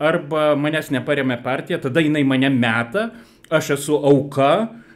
arba 0.00 0.54
manęs 0.58 0.92
neparemė 0.94 1.40
partija, 1.44 1.80
tada 1.82 2.02
jinai 2.02 2.22
mane 2.26 2.50
meta, 2.54 3.10
aš 3.50 3.74
esu 3.76 3.98
auka 3.98 4.52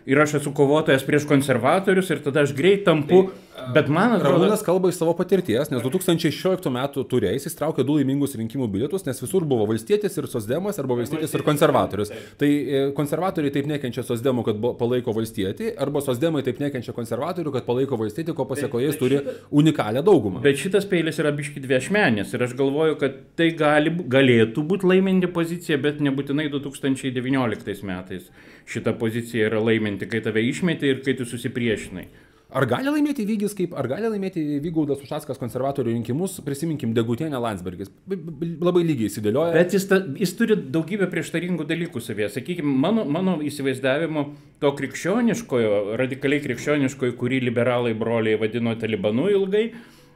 ir 0.07 0.21
aš 0.21 0.39
esu 0.41 0.53
kovotojas 0.55 1.05
prieš 1.07 1.27
konservatorius 1.29 2.11
ir 2.13 2.23
tada 2.25 2.45
aš 2.45 2.55
greit 2.57 2.85
tampu. 2.85 3.27
Bet 3.75 3.87
man 3.89 4.17
atrodo, 4.17 4.41
Ramūnas 4.43 4.65
kalba 4.67 4.91
iš 4.91 4.97
savo 4.99 5.13
patirties, 5.15 5.69
nes 5.71 5.83
2016 5.85 6.67
metų 6.75 7.05
turėjais 7.09 7.47
jis 7.47 7.55
traukė 7.55 7.85
du 7.87 7.95
laimingus 8.01 8.35
rinkimų 8.37 8.67
bilietus, 8.73 9.05
nes 9.07 9.21
visur 9.23 9.47
buvo 9.49 9.69
valstietis 9.71 10.19
ir 10.19 10.27
sosdemas, 10.29 10.81
arba 10.83 10.97
valstietis 10.99 11.37
ir 11.39 11.45
konservatorius. 11.47 12.11
Tai 12.41 12.49
e, 12.51 12.81
konservatoriai 12.97 13.55
taip 13.55 13.69
nekenčia 13.71 14.03
sosdemų, 14.05 14.43
kad 14.49 14.59
palaiko 14.81 15.15
valstietį, 15.17 15.71
arba 15.81 16.03
sosdemai 16.05 16.43
taip 16.45 16.59
nekenčia 16.61 16.97
konservatorių, 16.97 17.53
kad 17.55 17.69
palaiko 17.69 17.99
valstietį, 18.01 18.35
ko 18.35 18.49
pasiekoje 18.51 18.91
jis 18.91 18.99
turi 19.01 19.23
unikalią 19.55 20.03
daugumą. 20.05 20.43
Bet 20.45 20.59
šitas 20.61 20.89
peilis 20.91 21.23
yra 21.23 21.33
biški 21.39 21.63
dviešmenės 21.63 22.35
ir 22.35 22.45
aš 22.49 22.57
galvoju, 22.59 22.99
kad 23.01 23.23
tai 23.39 23.53
gali, 23.57 23.95
galėtų 24.17 24.67
būti 24.67 24.91
laiminti 24.91 25.31
pozicija, 25.31 25.79
bet 25.79 26.03
nebūtinai 26.05 26.51
2019 26.53 27.87
metais 27.87 28.29
šita 28.71 28.95
pozicija 29.01 29.49
yra 29.51 29.63
laiminti, 29.63 30.09
kai 30.11 30.23
tave 30.25 30.45
išmeti 30.45 30.91
ir 30.91 31.03
kai 31.05 31.17
tu 31.19 31.27
susipriešinai. 31.29 32.07
Ar 32.55 32.69
gali 32.71 32.87
laimėti 32.87 33.25
Vygis, 33.27 33.55
kaip, 33.59 33.73
ar 33.75 33.89
gali 33.91 34.07
laimėti 34.07 34.43
Vygaudas 34.63 35.01
Ušackas 35.03 35.41
konservatorių 35.41 35.91
rinkimus, 35.97 36.37
prisiminkim, 36.47 36.93
Degutienė 36.95 37.41
Landsbergis. 37.43 37.91
Labai 38.07 38.85
lygiai 38.87 39.09
įsidėlioja. 39.11 39.57
Bet 39.57 39.75
jis, 39.75 39.89
ta, 39.91 39.99
jis 40.21 40.35
turi 40.39 40.55
daugybę 40.77 41.09
prieštaringų 41.11 41.67
dalykų 41.67 42.03
savie. 42.05 42.29
Sakykime, 42.31 42.77
mano, 42.85 43.03
mano 43.11 43.41
įsivaizdavimo 43.43 44.27
to 44.63 44.71
krikščioniškojo, 44.79 45.97
radikaliai 45.99 46.45
krikščioniškojo, 46.45 47.17
kurį 47.19 47.43
liberalai 47.49 47.97
broliai 47.99 48.39
vadino 48.39 48.77
talibanu 48.79 49.27
ilgai, 49.35 49.65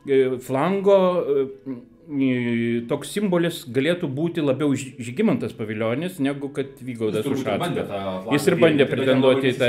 e, 0.07 0.23
flango 0.45 1.01
e, 1.19 1.49
toks 2.89 3.11
simbolis 3.13 3.61
galėtų 3.69 4.09
būti 4.09 4.41
labiau 4.41 4.73
Žygimantas 4.73 5.53
paviljonis, 5.53 6.17
negu 6.25 6.49
kad 6.57 6.79
Vygaudas 6.81 7.27
Ušackas. 7.29 7.91
Jis 8.33 8.49
ir 8.49 8.57
bandė 8.63 8.87
pretenduoti 8.89 9.53
į 9.53 9.57
tą. 9.61 9.69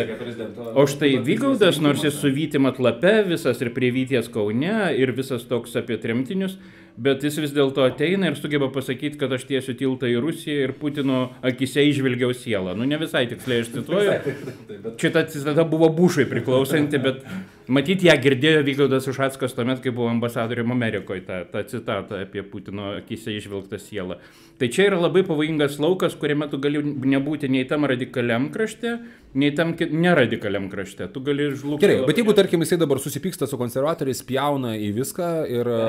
O 0.79 0.85
štai 0.87 1.17
Vygaudas, 1.25 1.81
nors 1.83 2.05
jis 2.07 2.15
su 2.15 2.31
Vytim 2.31 2.69
atlape, 2.69 3.25
visas 3.27 3.59
ir 3.59 3.73
prie 3.75 3.91
Vyties 3.91 4.31
Kaune, 4.31 4.93
ir 4.95 5.11
visas 5.17 5.43
toks 5.49 5.75
apie 5.81 5.99
tremtinius, 5.99 6.55
bet 6.95 7.27
jis 7.27 7.41
vis 7.43 7.55
dėlto 7.55 7.83
ateina 7.83 8.31
ir 8.31 8.39
sugeba 8.39 8.71
pasakyti, 8.71 9.19
kad 9.19 9.35
aš 9.35 9.43
tiesiu 9.49 9.75
tiltą 9.75 10.07
į 10.07 10.23
Rusiją 10.23 10.63
ir 10.69 10.75
Putino 10.79 11.27
akise 11.43 11.83
išvilgiau 11.91 12.31
sielą. 12.31 12.71
Nu, 12.79 12.87
ne 12.87 12.99
visai 13.03 13.27
tiksliai 13.27 13.65
aš 13.65 13.73
cituoju. 13.75 14.19
Šitą 15.01 15.27
citata 15.27 15.67
buvo 15.67 15.91
Bušui 15.91 16.29
priklausanti, 16.31 17.03
bet 17.03 17.25
matyt, 17.69 18.03
ją 18.05 18.15
girdėjo 18.21 18.63
Vygaudas 18.67 19.07
Ušackas 19.11 19.55
tuomet, 19.57 19.81
kai 19.83 19.93
buvo 19.95 20.09
ambasadorium 20.11 20.73
Amerikoje, 20.75 21.23
tą, 21.27 21.39
tą 21.53 21.63
citatą 21.69 22.19
apie 22.25 22.43
Putino 22.43 22.93
akise 22.97 23.35
išvilgtą 23.37 23.79
sielą. 23.81 24.19
Tai 24.59 24.67
čia 24.67 24.89
yra 24.89 24.97
labai 24.99 25.23
pavojingas 25.23 25.77
laukas, 25.79 26.17
kuriame 26.19 26.49
tu 26.51 26.59
gali 26.59 26.81
nebūti 26.83 27.47
nei 27.47 27.63
tam 27.67 27.87
radikaliam 27.87 28.49
krašte, 28.51 28.97
nei 29.39 29.53
tam 29.55 29.71
neradikaliam 29.77 30.65
krašte. 30.71 31.05
Tu 31.13 31.21
gali 31.23 31.45
žlugti. 31.53 31.85
Gerai, 31.85 32.01
bet 32.07 32.17
jeigu, 32.19 32.33
tarkim, 32.35 32.63
jisai 32.65 32.79
dabar 32.81 32.99
susipyksta 32.99 33.47
su 33.47 33.59
konservatoriais, 33.61 34.19
pjauna 34.27 34.73
į 34.75 34.89
viską 34.97 35.29
ir 35.53 35.69
e, 35.69 35.79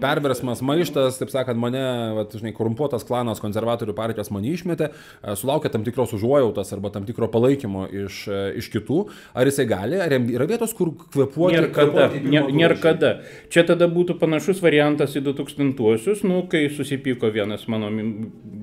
perversmas, 0.00 0.64
maištas, 0.66 1.20
taip 1.20 1.30
sakant, 1.30 1.60
mane, 1.60 1.84
vat, 2.16 2.34
žinai, 2.40 2.54
korumpuotas 2.56 3.06
klanas 3.06 3.42
konservatorių 3.44 3.94
partijos 3.98 4.32
mane 4.34 4.50
išmetė, 4.50 4.88
e, 4.90 5.36
sulaukia 5.38 5.70
tam 5.74 5.84
tikros 5.86 6.16
užuojautos 6.16 6.74
arba 6.74 6.90
tam 6.94 7.06
tikro 7.06 7.28
palaikymo 7.30 7.86
iš, 8.06 8.22
e, 8.26 8.42
iš 8.62 8.72
kitų, 8.72 9.02
ar 9.36 9.52
jisai 9.52 9.68
gali, 9.68 10.00
ar 10.02 10.16
yra 10.18 10.48
vietos, 10.48 10.74
kur 10.74 10.96
kvepuoti? 11.18 11.58
Nėra 11.58 11.72
kada. 11.74 12.08
Nėra 12.22 12.78
turo 12.78 12.82
kada. 12.82 13.12
Čia 13.52 13.64
tada 13.68 13.88
būtų 13.90 14.18
panašus 14.20 14.62
variantas 14.62 15.16
į 15.18 15.24
2000-uosius, 15.28 16.24
nu, 16.26 16.42
kai 16.50 16.66
susipyko 16.72 17.30
vienas 17.34 17.66
mano 17.68 17.90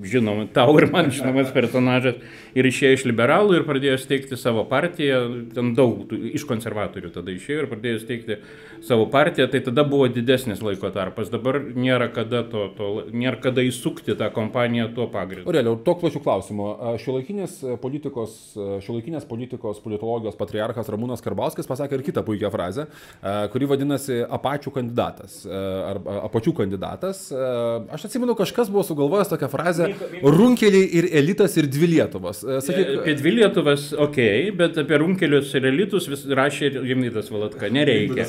žinoma, 0.06 0.48
tau 0.54 0.76
ir 0.80 0.88
man 0.94 1.10
žinomas 1.14 1.52
personažas 1.54 2.20
ir 2.56 2.68
išėjo 2.70 3.00
iš 3.00 3.06
liberalų 3.10 3.60
ir 3.60 3.66
pradėjo 3.68 3.98
steigti 4.02 4.38
savo 4.40 4.66
partiją, 4.70 5.22
ten 5.56 5.74
daug 5.78 6.14
iš 6.14 6.46
konservatorių 6.48 7.12
tada 7.16 7.34
išėjo 7.34 7.64
ir 7.64 7.70
pradėjo 7.72 8.02
steigti 8.04 8.38
savo 8.86 9.08
partiją, 9.12 9.48
tai 9.52 9.64
tada 9.66 9.86
buvo 9.88 10.08
didesnis 10.12 10.62
laiko 10.66 10.92
tarpas. 10.94 11.32
Dabar 11.34 11.60
nėra 11.60 12.10
kada, 12.14 12.44
to, 12.48 12.68
to, 12.78 12.92
nėra 13.12 13.42
kada 13.44 13.66
įsukti 13.66 14.16
tą 14.18 14.30
kompaniją 14.36 14.92
tuo 14.96 15.08
pagrindu. 15.12 15.48
Aureliau, 15.50 15.80
to 15.86 15.98
plačių 16.02 16.22
klausimų. 16.26 16.70
Šiuolaikinės 17.02 17.58
politikos, 17.82 18.38
šiuolaikinės 18.86 19.28
politikos 19.30 19.82
politologijos 19.84 20.38
patriarchas 20.40 20.92
Ramūnas 20.94 21.26
Karbauskis 21.26 21.70
pasakė 21.70 22.00
ir 22.00 22.06
kitą 22.12 22.26
puikią 22.28 22.45
frazę, 22.54 22.86
e, 23.22 23.36
kuri 23.54 23.70
vadinasi 23.70 24.22
apačių 24.38 24.74
kandidatas 24.76 25.42
e, 25.46 25.62
arba 25.92 26.20
apačių 26.30 26.54
kandidatas. 26.62 27.26
E, 27.32 27.52
Aš 27.96 28.08
atsimenu, 28.10 28.36
kažkas 28.38 28.70
buvo 28.74 28.84
sugalvojęs 28.88 29.32
tokią 29.32 29.50
frazę 29.52 29.90
runkeliai 30.24 30.88
ir 31.00 31.10
elitas 31.22 31.56
ir 31.60 31.70
dvi 31.72 31.92
Lietuvos. 31.96 32.44
E, 32.44 32.60
Sakyk, 32.66 32.92
Apie 33.02 33.16
dvi 33.20 33.36
Lietuvas, 33.40 33.88
ok, 34.06 34.20
bet 34.60 34.80
apie 34.82 35.00
runkelius 35.02 35.54
ir 35.58 35.70
elitus 35.72 36.10
vis 36.12 36.26
rašė 36.28 36.70
ir 36.70 36.80
Rimnydas 36.86 37.32
Valatka, 37.34 37.70
nereikia. 37.74 38.28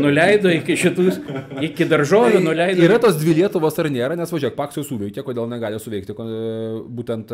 Nuleido 0.00 0.52
iki 0.52 0.76
šitus, 0.78 1.20
iki 1.64 1.88
daržovių, 1.90 2.42
nuleido. 2.44 2.80
Tai 2.80 2.88
Yra 2.88 3.00
tos 3.02 3.18
dvi 3.20 3.38
Lietuvos 3.40 3.78
ar 3.80 3.90
nėra, 3.92 4.18
nes 4.18 4.32
važiuok, 4.32 4.56
Paksui 4.58 4.84
suveikė, 4.86 5.24
kodėl 5.26 5.48
negali 5.50 5.78
suveikti 5.80 6.16
būtent, 7.00 7.32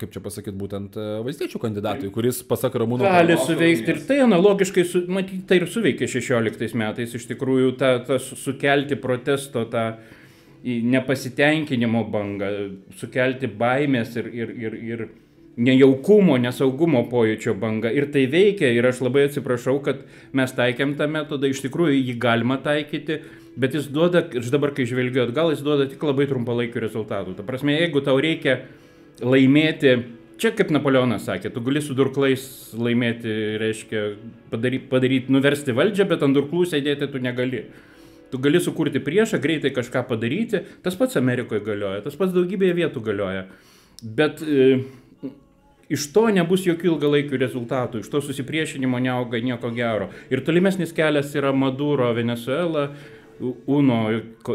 kaip 0.00 0.14
čia 0.14 0.22
pasakyti, 0.24 0.54
būtent 0.58 0.96
valstiečių 1.26 1.60
kandidatui, 1.62 2.10
kuris, 2.14 2.42
pasak 2.46 2.76
Ramūno, 2.80 3.06
Gali 3.06 3.36
suveikti 3.40 3.94
ir 3.94 4.00
tai 4.08 4.20
analogiškai, 4.24 4.84
su, 4.88 5.04
matyt, 5.12 5.44
tai 5.48 5.61
ir 5.62 5.70
suveikė 5.72 6.08
16 6.10 6.76
metais, 6.78 7.14
iš 7.14 7.28
tikrųjų, 7.30 7.76
tą 7.80 8.18
su- 8.22 8.38
sukelti 8.38 8.98
protesto, 9.00 9.64
tą 9.70 9.92
nepasitenkinimo 10.62 12.04
bangą, 12.10 12.52
sukelti 12.98 13.48
baimės 13.48 14.14
ir, 14.20 14.28
ir, 14.30 14.52
ir, 14.62 14.76
ir 14.92 15.04
nejaukumo, 15.56 16.38
nesaugumo 16.40 17.02
pojūčio 17.10 17.54
bangą. 17.60 17.90
Ir 17.92 18.08
tai 18.14 18.24
veikia 18.30 18.70
ir 18.72 18.86
aš 18.88 19.02
labai 19.04 19.26
atsiprašau, 19.28 19.80
kad 19.84 20.04
mes 20.32 20.54
taikėm 20.56 20.94
tą 20.96 21.08
metodą, 21.12 21.50
iš 21.50 21.64
tikrųjų 21.66 21.98
jį 21.98 22.16
galima 22.22 22.56
taikyti, 22.62 23.18
bet 23.60 23.74
jis 23.76 23.90
duoda, 23.92 24.24
aš 24.38 24.48
dabar 24.54 24.72
kai 24.76 24.86
žvelgiu 24.88 25.26
atgal, 25.26 25.52
jis 25.52 25.64
duoda 25.64 25.88
tik 25.90 26.02
labai 26.06 26.28
trumpalaikių 26.30 26.86
rezultatų. 26.86 27.36
Ta 27.36 27.44
prasme, 27.44 27.76
jeigu 27.76 28.00
tau 28.04 28.16
reikia 28.22 28.62
laimėti, 29.20 29.96
čia 30.40 30.52
kaip 30.56 30.72
Napoleonas 30.74 31.26
sakė, 31.28 31.52
tu 31.52 31.62
gali 31.64 31.82
su 31.84 31.96
durklais 31.98 32.44
laimėti, 32.78 33.32
reiškia 33.62 34.04
padaryti, 34.52 34.88
padaryt, 34.90 35.30
nuversti 35.32 35.74
valdžią, 35.76 36.06
bet 36.10 36.24
ant 36.26 36.36
durklų 36.36 36.66
sėdėti 36.70 37.10
tu 37.12 37.22
negali. 37.22 37.66
Tu 38.32 38.40
gali 38.40 38.62
sukurti 38.64 39.02
priešą, 39.04 39.42
greitai 39.44 39.74
kažką 39.76 40.06
padaryti, 40.08 40.62
tas 40.84 40.96
pats 40.96 41.18
Amerikoje 41.20 41.60
galioja, 41.66 42.00
tas 42.06 42.16
pats 42.16 42.32
daugybėje 42.32 42.78
vietų 42.78 43.02
galioja. 43.04 43.42
Bet 44.02 44.40
e, 44.40 44.78
iš 45.92 46.06
to 46.14 46.24
nebus 46.32 46.64
jokių 46.64 46.94
ilgalaikių 46.94 47.40
rezultatų, 47.42 48.00
iš 48.00 48.08
to 48.12 48.22
susipriešinimo 48.24 49.00
neauga 49.04 49.40
nieko 49.44 49.70
gero. 49.76 50.08
Ir 50.32 50.40
tolimesnis 50.46 50.94
kelias 50.96 51.34
yra 51.36 51.52
Maduro, 51.52 52.08
Venezuela, 52.16 52.88
Uno, 53.42 53.98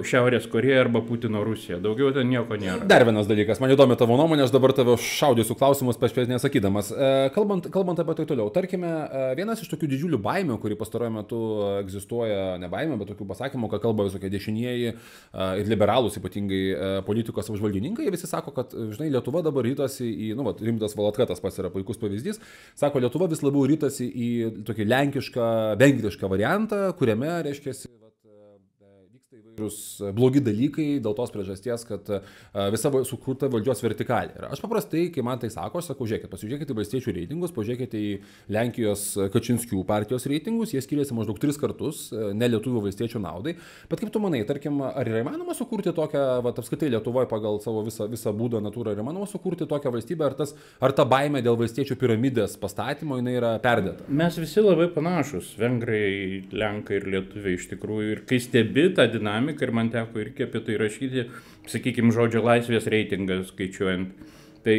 Šiaurės 0.08 0.48
Koreja 0.51 0.82
arba 0.86 1.01
Putino 1.06 1.44
Rusija. 1.46 1.79
Daugiau 1.84 2.13
ten 2.15 2.29
nieko 2.32 2.58
nėra. 2.60 2.88
Dar 2.88 3.06
vienas 3.08 3.27
dalykas, 3.29 3.62
man 3.63 3.74
įdomi 3.74 3.98
tavo 4.00 4.17
nuomonė, 4.20 4.46
aš 4.48 4.53
dabar 4.56 4.74
tave 4.77 4.96
šaudysiu 5.01 5.58
klausimus, 5.60 6.00
pašpės 6.00 6.29
nesakydamas. 6.32 6.94
E, 6.94 7.12
Kalbant, 7.36 7.67
kalbant 7.74 8.00
apie 8.01 8.15
tai 8.20 8.27
toliau, 8.29 8.48
tarkime, 8.53 8.88
e, 8.88 9.25
vienas 9.39 9.62
iš 9.63 9.72
tokių 9.74 9.91
didžiulių 9.91 10.22
baimių, 10.24 10.58
kurį 10.63 10.77
pastaruoju 10.79 11.15
metu 11.17 11.41
egzistuoja, 11.82 12.58
ne 12.62 12.70
baimė, 12.72 12.98
bet 13.01 13.12
tokių 13.13 13.27
pasakymų, 13.34 13.70
kad 13.74 13.84
kalba 13.84 14.08
visokie 14.08 14.32
dešinieji 14.34 14.94
e, 14.94 14.96
ir 15.62 15.72
liberalūs, 15.72 16.17
ypatingai 16.22 16.63
politikos 17.08 17.51
apžvalgininkai, 17.51 18.08
visi 18.13 18.29
sako, 18.29 18.53
kad, 18.56 18.74
žinai, 18.96 19.12
Lietuva 19.13 19.44
dabar 19.46 19.65
rytasi 19.67 20.08
į, 20.08 20.32
nu, 20.38 20.46
vat, 20.48 20.62
rimtas 20.63 20.96
Valatkatas 20.98 21.41
pas 21.44 21.56
yra 21.60 21.72
puikus 21.74 22.00
pavyzdys, 22.01 22.41
sako, 22.77 23.01
Lietuva 23.03 23.29
vis 23.32 23.44
labiau 23.46 23.67
rytasi 23.70 24.08
į 24.08 24.29
tokį 24.67 24.88
lenkišką, 24.88 25.48
vengrišką 25.82 26.32
variantą, 26.32 26.82
kuriame, 27.00 27.29
reiškia, 27.48 27.75
vat, 28.01 28.15
e, 28.25 28.91
vyksta 29.13 29.39
įvairūs 29.39 29.47
e, 29.47 29.47
blogi 29.58 30.44
dalykai 30.44 30.88
dėl 31.04 31.16
tos 31.18 31.34
priežasties, 31.34 31.86
kad 31.88 32.12
e, 32.12 32.22
visa 32.74 32.92
sukurta 33.08 33.50
valdžios 33.52 33.84
vertikalė. 33.84 34.36
Ir 34.38 34.48
aš 34.52 34.62
paprastai, 34.64 35.08
kai 35.14 35.26
man 35.26 35.42
tai 35.42 35.50
sako, 35.54 35.82
aš 35.82 35.92
sakau, 35.92 36.08
žiūrėkit, 36.10 36.32
pasižiūrėkite 36.32 36.74
į 36.74 36.80
valstiečių 36.82 37.16
reitingus, 37.18 37.54
pažiūrėkite 37.56 38.02
į 38.02 38.12
Lenkijos 38.54 39.06
Kačinskių 39.34 39.84
partijos 39.88 40.28
reitingus, 40.30 40.74
jie 40.76 40.82
skiriasi 40.84 41.16
maždaug 41.18 41.40
tris 41.42 41.60
kartus, 41.62 42.08
e, 42.12 42.32
ne 42.38 42.52
lietuvių 42.54 42.84
valstiečių 42.88 43.22
naudai. 43.24 43.58
Bet 43.92 44.04
kaip 44.04 44.14
tu 44.14 44.22
manai, 44.24 44.44
tarkim, 44.48 44.82
ar 44.88 45.08
yra 45.08 45.24
įmanoma 45.24 45.56
sukurti 45.58 45.94
tokią, 45.96 46.26
va, 46.46 46.54
apskritai 46.58 46.92
Lietuvoje 46.94 47.30
pagal 47.32 47.60
savo 47.64 47.84
visą, 47.86 48.08
visą 48.12 48.34
būdą 48.36 48.62
natūrą, 48.64 48.94
ar 48.94 49.04
įmanoma 49.04 49.28
sukurti 49.30 49.68
tokią 49.70 49.92
valstybę, 49.94 50.26
ar, 50.28 50.38
tas, 50.40 50.54
ar 50.84 50.94
ta 50.96 51.06
baime 51.08 51.42
dėl 51.46 51.58
valstiečių 51.60 51.98
piramidės 52.00 52.58
pastatymo 52.62 53.20
jinai 53.20 53.38
yra 53.40 53.54
perdėta? 53.64 54.08
Mes 54.08 54.38
visi 54.40 54.64
labai 54.64 54.90
panašus, 54.94 55.54
vengrai, 55.60 56.44
lenkai 56.52 57.00
ir 57.00 57.08
lietuviai 57.16 57.58
iš 57.58 57.70
tikrųjų. 57.74 58.10
Ir 58.16 58.24
kai 58.30 58.40
stebi 58.44 58.88
tą 58.98 59.08
dinamiką, 59.12 59.47
ir 59.63 59.72
man 59.75 59.92
teko 59.94 60.20
irgi 60.24 60.48
apie 60.48 60.62
tai 60.68 60.77
rašyti, 60.82 61.27
sakykime, 61.72 62.12
žodžio 62.16 62.44
laisvės 62.46 62.89
reitingą 62.92 63.42
skaičiuojant, 63.48 64.12
tai 64.66 64.77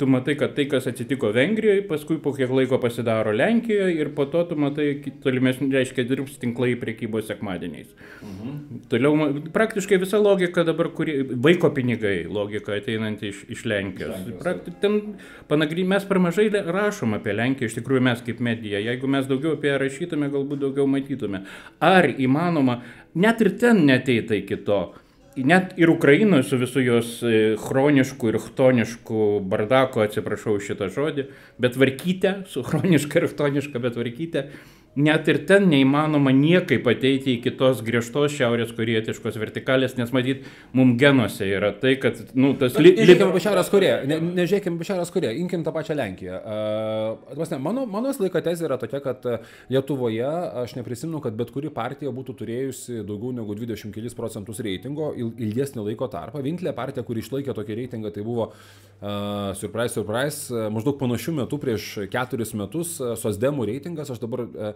tu 0.00 0.06
matai, 0.08 0.34
kad 0.40 0.54
tai, 0.56 0.64
kas 0.70 0.86
atsitiko 0.88 1.28
Vengrijoje, 1.36 1.82
paskui 1.88 2.16
po 2.24 2.32
kiek 2.32 2.50
laiko 2.56 2.78
pasidaro 2.80 3.34
Lenkijoje 3.36 3.98
ir 4.00 4.10
po 4.16 4.24
to 4.32 4.42
tu 4.48 4.56
matai 4.56 4.86
tolimesnį, 5.24 5.68
reiškia, 5.76 6.06
dirbs 6.08 6.38
tinklai 6.40 6.72
prekybos 6.80 7.28
sekmadieniais. 7.28 7.90
Mhm. 8.24 8.80
Toliau 8.92 9.28
praktiškai 9.52 10.00
visa 10.00 10.20
logika 10.22 10.64
dabar, 10.64 10.88
kuri, 10.96 11.18
vaiko 11.48 11.70
pinigai, 11.76 12.24
logika 12.24 12.78
ateinanti 12.78 13.28
iš, 13.34 13.44
iš 13.56 13.66
Lenkijos. 13.68 14.24
Prakti, 14.40 14.72
ten 14.80 14.98
panagry, 15.50 15.84
mes 15.84 16.08
per 16.08 16.22
mažai 16.22 16.48
rašom 16.50 17.18
apie 17.20 17.36
Lenkiją, 17.36 17.68
iš 17.68 17.76
tikrųjų 17.80 18.06
mes 18.08 18.24
kaip 18.24 18.40
medija. 18.40 18.80
Jeigu 18.80 19.10
mes 19.10 19.28
daugiau 19.28 19.58
apie 19.58 19.74
ją 19.74 19.76
rašytume, 19.84 20.32
galbūt 20.32 20.64
daugiau 20.64 20.88
matytume. 20.88 21.44
Ar 21.84 22.08
įmanoma, 22.08 22.80
net 23.14 23.44
ir 23.44 23.54
ten 23.60 23.84
neteita 23.86 24.40
iki 24.40 24.62
to. 24.64 24.82
Net 25.38 25.76
ir 25.78 25.92
Ukrainoje 25.92 26.42
su 26.48 26.56
visų 26.58 26.82
jos 26.82 27.10
e, 27.22 27.54
chronišku 27.60 28.32
ir 28.32 28.38
chtonišku 28.42 29.38
bardaku, 29.46 30.02
atsiprašau 30.02 30.56
šitą 30.58 30.88
žodį, 30.90 31.28
bet 31.62 31.78
varkyte, 31.78 32.32
su 32.50 32.64
chroniška 32.66 33.20
ir 33.20 33.28
chtoniška, 33.30 33.82
bet 33.84 33.98
varkyte, 34.00 34.48
net 34.98 35.28
ir 35.30 35.38
ten 35.46 35.68
neįmanoma 35.70 36.32
niekaip 36.34 36.86
ateiti 36.90 37.36
iki 37.36 37.52
tos 37.58 37.78
griežtos 37.86 38.34
šiaurės 38.34 38.72
korietiškos 38.74 39.38
vertikalės, 39.38 39.94
nes 39.98 40.10
matyt, 40.14 40.42
mums 40.74 40.98
genuose 40.98 41.46
yra 41.46 41.70
tai, 41.78 41.94
kad, 42.02 42.18
nu, 42.34 42.52
tas 42.58 42.74
li, 42.82 42.92
Nežiūrėkime 42.98 43.30
apie 43.30 43.44
Šiaurės 43.44 43.70
Koreją, 43.70 44.00
ne, 44.10 44.18
nežiūrėkime 44.40 44.80
apie 44.80 44.88
Šiaurės 44.90 45.14
Koreją, 45.14 45.36
imkim 45.44 45.62
tą 45.66 45.74
pačią 45.76 45.94
Lenkiją. 45.98 46.40
Uh, 46.42 47.46
ne, 47.54 47.60
mano, 47.62 47.86
mano 47.90 48.14
laiką 48.18 48.42
tezė 48.44 48.66
yra 48.66 48.80
tokia, 48.82 49.02
kad 49.04 49.30
Lietuvoje 49.70 50.26
aš 50.64 50.74
neprisimenu, 50.80 51.22
kad 51.22 51.38
bet 51.38 51.54
kuri 51.54 51.70
partija 51.74 52.10
būtų 52.14 52.36
turėjusi 52.42 53.04
daugiau 53.06 53.30
negu 53.36 53.54
20 53.54 53.94
kelis 53.94 54.18
procentus 54.18 54.58
reitingo 54.64 55.12
il, 55.14 55.30
ilgesnį 55.46 55.86
laiko 55.86 56.10
tarpą. 56.10 56.42
Vienintelė 56.42 56.74
partija, 56.74 57.06
kuri 57.06 57.22
išlaikė 57.22 57.54
tokį 57.54 57.78
reitingą, 57.84 58.10
tai 58.14 58.26
buvo, 58.26 58.50
uh, 58.50 58.89
surprise, 59.56 59.94
surprise, 59.96 60.50
uh, 60.52 60.66
maždaug 60.72 60.98
panašių 61.00 61.36
metų 61.38 61.58
prieš 61.62 61.84
keturis 62.12 62.52
metus 62.58 62.98
uh, 63.00 63.14
Sosdemų 63.16 63.68
reitingas, 63.70 64.12
aš 64.12 64.20
dabar 64.20 64.44
uh, 64.44 64.74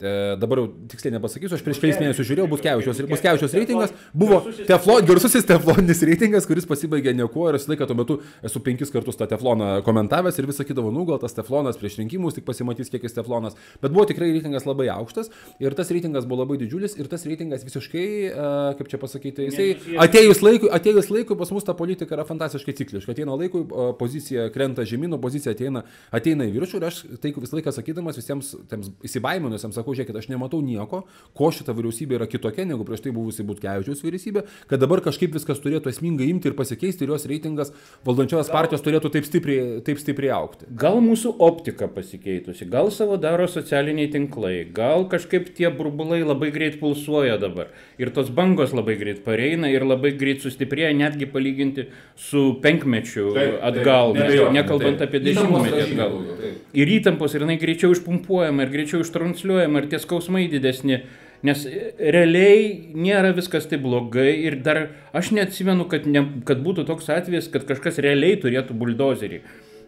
E, 0.00 0.36
dabar 0.36 0.60
jau 0.60 0.66
tiksliai 0.92 1.14
nepasakysiu, 1.14 1.56
aš 1.56 1.62
prieš 1.64 1.78
kelis 1.80 1.96
mėnesius 1.96 2.26
žiūrėjau, 2.28 2.46
bus 2.50 2.60
kevičios, 2.60 2.98
bus 3.08 3.22
kevičios 3.24 3.54
reitingas, 3.56 3.94
buvo 4.12 4.42
teflon, 4.68 5.06
garsusis 5.08 5.46
tefloninis 5.48 6.02
reitingas, 6.04 6.44
kuris 6.44 6.66
pasibaigė 6.68 7.14
niekuo 7.16 7.46
ir 7.48 7.56
aš 7.56 7.64
laiką 7.70 7.86
tuo 7.88 7.96
metu 7.96 8.16
esu 8.44 8.60
penkis 8.60 8.92
kartus 8.92 9.16
tą 9.16 9.24
tefloną 9.30 9.78
komentavęs 9.86 10.36
ir 10.36 10.48
vis 10.50 10.60
sakydavau, 10.60 10.90
nu 10.92 11.06
gal 11.08 11.20
tas 11.22 11.32
teflonas 11.38 11.80
prieš 11.80 11.96
rinkimus 12.02 12.36
tik 12.36 12.44
pasimatys, 12.44 12.90
kiek 12.92 13.06
jis 13.08 13.16
teflonas, 13.16 13.56
bet 13.80 13.94
buvo 13.94 14.04
tikrai 14.10 14.28
reitingas 14.34 14.66
labai 14.68 14.90
aukštas 14.92 15.32
ir 15.64 15.78
tas 15.78 15.88
reitingas 15.96 16.28
buvo 16.28 16.42
labai 16.42 16.58
didžiulis 16.60 16.98
ir 17.00 17.08
tas 17.08 17.24
reitingas 17.24 17.64
visiškai, 17.64 18.04
e, 18.28 18.50
kaip 18.76 18.92
čia 18.92 19.00
pasakyti, 19.00 19.48
jisai 19.48 19.96
atėjus 20.04 20.44
laikui, 20.44 20.68
atėjus 20.76 21.08
laikui 21.08 21.38
pas 21.40 21.54
mus 21.56 21.64
ta 21.64 21.72
politika 21.72 22.18
yra 22.18 22.28
fantastiškai 22.28 22.76
cikliška, 22.82 23.16
ateina 23.16 23.32
laikui, 23.32 23.64
e, 23.64 23.88
pozicija 23.96 24.50
krenta 24.52 24.84
žemyn, 24.84 25.16
o 25.16 25.22
pozicija 25.24 25.56
ateina, 25.56 25.86
ateina 26.12 26.44
į 26.44 26.52
viršų 26.60 26.82
ir 26.82 26.88
aš 26.92 27.02
tai 27.24 27.32
visą 27.32 27.56
laiką 27.62 27.72
sakydamas 27.80 28.20
visiems 28.20 28.52
tiems 28.68 28.92
įsibaiminusiems, 29.08 29.85
sakau, 29.86 29.94
žiūrėkit, 29.94 30.16
aš 30.18 30.28
nematau 30.32 30.58
nieko, 30.64 31.04
ko 31.36 31.50
šita 31.54 31.74
vyriausybė 31.76 32.18
yra 32.18 32.26
kitokia 32.26 32.66
negu 32.66 32.84
prieš 32.86 33.04
tai 33.06 33.12
buvusi 33.14 33.44
Butkevičiaus 33.46 34.02
vyriausybė, 34.02 34.42
kad 34.70 34.82
dabar 34.82 35.00
kažkaip 35.04 35.34
viskas 35.36 35.60
turėtų 35.62 35.92
esmingai 35.92 36.26
imti 36.32 36.50
ir 36.50 36.56
pasikeisti 36.58 37.06
ir 37.06 37.12
jos 37.14 37.26
reitingas 37.30 37.70
valdančios 38.06 38.50
partijos 38.50 38.82
turėtų 38.82 39.12
taip 39.14 39.24
stipriai, 39.28 39.80
taip 39.86 40.00
stipriai 40.02 40.34
aukti. 40.34 40.66
Gal 40.74 40.98
mūsų 41.04 41.36
optika 41.46 41.86
pasikeitusi, 41.92 42.66
gal 42.70 42.90
savo 42.90 43.16
daro 43.20 43.46
socialiniai 43.46 44.10
tinklai, 44.12 44.64
gal 44.74 45.06
kažkaip 45.12 45.52
tie 45.56 45.70
burbulai 45.70 46.22
labai 46.26 46.50
greit 46.54 46.80
pulsuoja 46.80 47.38
dabar. 47.42 47.70
Ir 48.02 48.10
tos 48.10 48.30
bangos 48.34 48.74
labai 48.76 48.96
greit 48.98 49.22
pareina 49.24 49.70
ir 49.70 49.86
labai 49.86 50.12
greit 50.18 50.42
sustiprėja, 50.42 50.90
netgi 50.96 51.28
palyginti 51.30 51.86
su 52.16 52.56
penkmečiu 52.62 53.30
Taip, 53.36 53.58
atgal, 53.62 54.12
taip, 54.12 54.16
ne- 54.16 54.26
neabejoju, 54.26 54.52
nekalbant 54.56 54.98
taip. 54.98 55.08
apie 55.08 55.20
dešimtmetį 55.26 55.82
atgal. 55.86 56.18
taip. 56.40 56.62
Ir 56.76 56.90
įtampos, 56.98 57.34
ir 57.36 57.44
jinai 57.44 57.56
greičiau 57.60 57.92
išpumpuojama, 57.94 58.64
ir 58.66 58.72
greičiau 58.72 59.00
ištransliuojama, 59.04 59.75
ir 59.82 59.88
tie 59.92 60.00
skausmai 60.02 60.46
didesni. 60.52 61.02
Nes 61.46 61.62
e, 61.68 61.92
realiai 62.00 62.94
nėra 62.96 63.34
viskas 63.36 63.68
taip 63.70 63.84
blogai 63.84 64.32
ir 64.48 64.58
dar 64.64 64.86
aš 65.16 65.30
neatsimenu, 65.36 65.86
kad, 65.90 66.08
ne, 66.08 66.24
kad 66.48 66.62
būtų 66.64 66.86
toks 66.88 67.10
atvejis, 67.12 67.50
kad 67.52 67.66
kažkas 67.68 68.00
realiai 68.02 68.38
turėtų 68.40 68.76
buldozerį. 68.78 69.42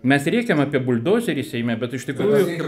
Mes 0.08 0.26
reikiam 0.30 0.60
apie 0.62 0.78
buldozerį 0.84 1.42
Seime, 1.42 1.74
bet 1.80 1.96
iš 1.98 2.04
tikrųjų 2.06 2.58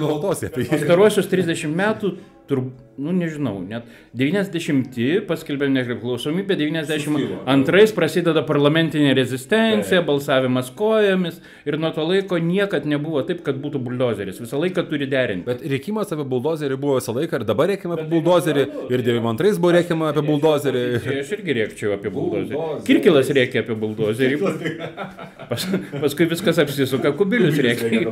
pastaruosius 0.72 1.28
30 1.30 1.76
metų, 1.78 2.16
tur, 2.50 2.62
nu 2.98 3.12
nežinau, 3.14 3.60
net 3.62 3.86
90 4.18 5.22
paskelbėm 5.28 5.72
nepriklausomybę, 5.76 6.56
92 6.58 7.94
prasideda 7.94 8.42
parlamentinė 8.46 9.12
rezistencija, 9.16 10.02
balsavimas 10.06 10.72
kojomis 10.76 11.38
ir 11.68 11.78
nuo 11.80 11.92
to 11.94 12.04
laiko 12.08 12.40
niekad 12.42 12.88
nebuvo 12.90 13.22
taip, 13.28 13.44
kad 13.46 13.60
būtų 13.62 13.80
buldozeris. 13.86 14.40
Visą 14.42 14.58
laiką 14.60 14.84
turi 14.90 15.06
derinti. 15.10 15.46
Bet 15.46 15.62
reikimas 15.72 16.10
apie 16.10 16.26
buldozerį 16.32 16.78
buvo 16.80 16.98
visą 16.98 17.14
laiką 17.16 17.40
ir 17.40 17.46
dabar 17.48 17.70
reikime 17.70 17.96
apie 17.96 18.08
buldozerį 18.10 18.66
ir 18.90 19.04
92 19.06 19.54
buvo 19.62 19.74
reikima 19.78 20.10
apie 20.10 20.26
buldozerį. 20.26 20.84
Tai 21.06 21.18
aš 21.22 21.34
irgi 21.38 21.58
rėkčiau 21.60 21.94
apie 21.96 22.12
buldozerį. 22.14 22.64
Kirkilas 22.88 23.30
rėkia 23.38 23.62
apie 23.62 23.78
buldozerį. 23.84 24.40
Pas, 25.50 25.68
paskui 26.02 26.26
viskas 26.34 26.58
apsisuka, 26.62 27.14
kubilius 27.18 27.62
rėkia. 27.62 28.10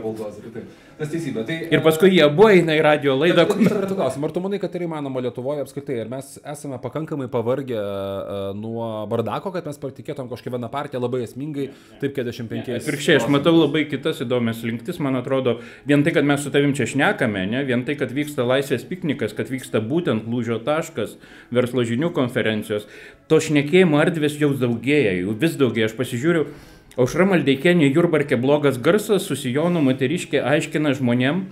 Tas 0.98 1.12
teisybė. 1.12 1.44
Tai, 1.46 1.56
Ir 1.70 1.82
paskui 1.84 2.10
jie 2.10 2.22
abu 2.24 2.48
eina 2.50 2.74
į 2.74 2.80
radio 2.82 3.14
laidą. 3.14 3.44
Klausimo, 3.98 4.26
ar 4.26 4.32
tu 4.34 4.40
manai, 4.42 4.58
kad 4.58 4.72
tai 4.74 4.82
įmanoma 4.82 5.22
Lietuvoje 5.22 5.62
apskritai? 5.62 6.00
Ar 6.02 6.10
mes 6.10 6.32
esame 6.42 6.80
pakankamai 6.82 7.28
pavargę 7.30 7.78
e, 7.78 8.38
nuo 8.58 8.88
bardako, 9.10 9.52
kad 9.54 9.68
mes 9.68 9.78
patikėtum 9.78 10.30
kažkokią 10.30 10.56
vieną 10.56 10.70
partiją 10.72 11.02
labai 11.04 11.22
esmingai, 11.26 11.68
taip 12.02 12.16
45. 12.18 12.72
Atvirkščiai, 12.80 13.20
aš 13.20 13.28
matau 13.30 13.54
labai 13.54 13.84
kitas 13.90 14.24
įdomias 14.24 14.64
linktis, 14.66 14.98
man 15.04 15.20
atrodo, 15.20 15.58
vien 15.86 16.02
tai, 16.02 16.14
kad 16.16 16.26
mes 16.26 16.42
su 16.42 16.50
tavim 16.54 16.74
čia 16.74 16.88
šnekame, 16.90 17.44
ne, 17.52 17.62
vien 17.68 17.84
tai, 17.86 17.94
kad 18.00 18.10
vyksta 18.14 18.46
laisvės 18.48 18.86
piknikas, 18.90 19.36
kad 19.38 19.52
vyksta 19.52 19.84
būtent 19.84 20.26
lūžio 20.26 20.58
taškas, 20.66 21.14
verslo 21.54 21.86
žinių 21.86 22.10
konferencijos, 22.16 22.88
to 23.30 23.38
šnekėjimo 23.44 24.02
erdvės 24.02 24.40
jau 24.40 24.50
daugėja, 24.58 25.14
jų 25.20 25.38
vis 25.38 25.54
daugėja, 25.60 25.92
aš 25.92 25.96
pasižiūriu, 26.00 26.48
Aušra 26.96 27.26
Maldeikienė 27.28 27.90
Jurbarkė 27.92 28.38
blogas 28.40 28.78
garsas, 28.80 29.26
susijonu 29.28 29.82
moteriškė 29.84 30.40
aiškina 30.40 30.94
žmonėm, 30.96 31.42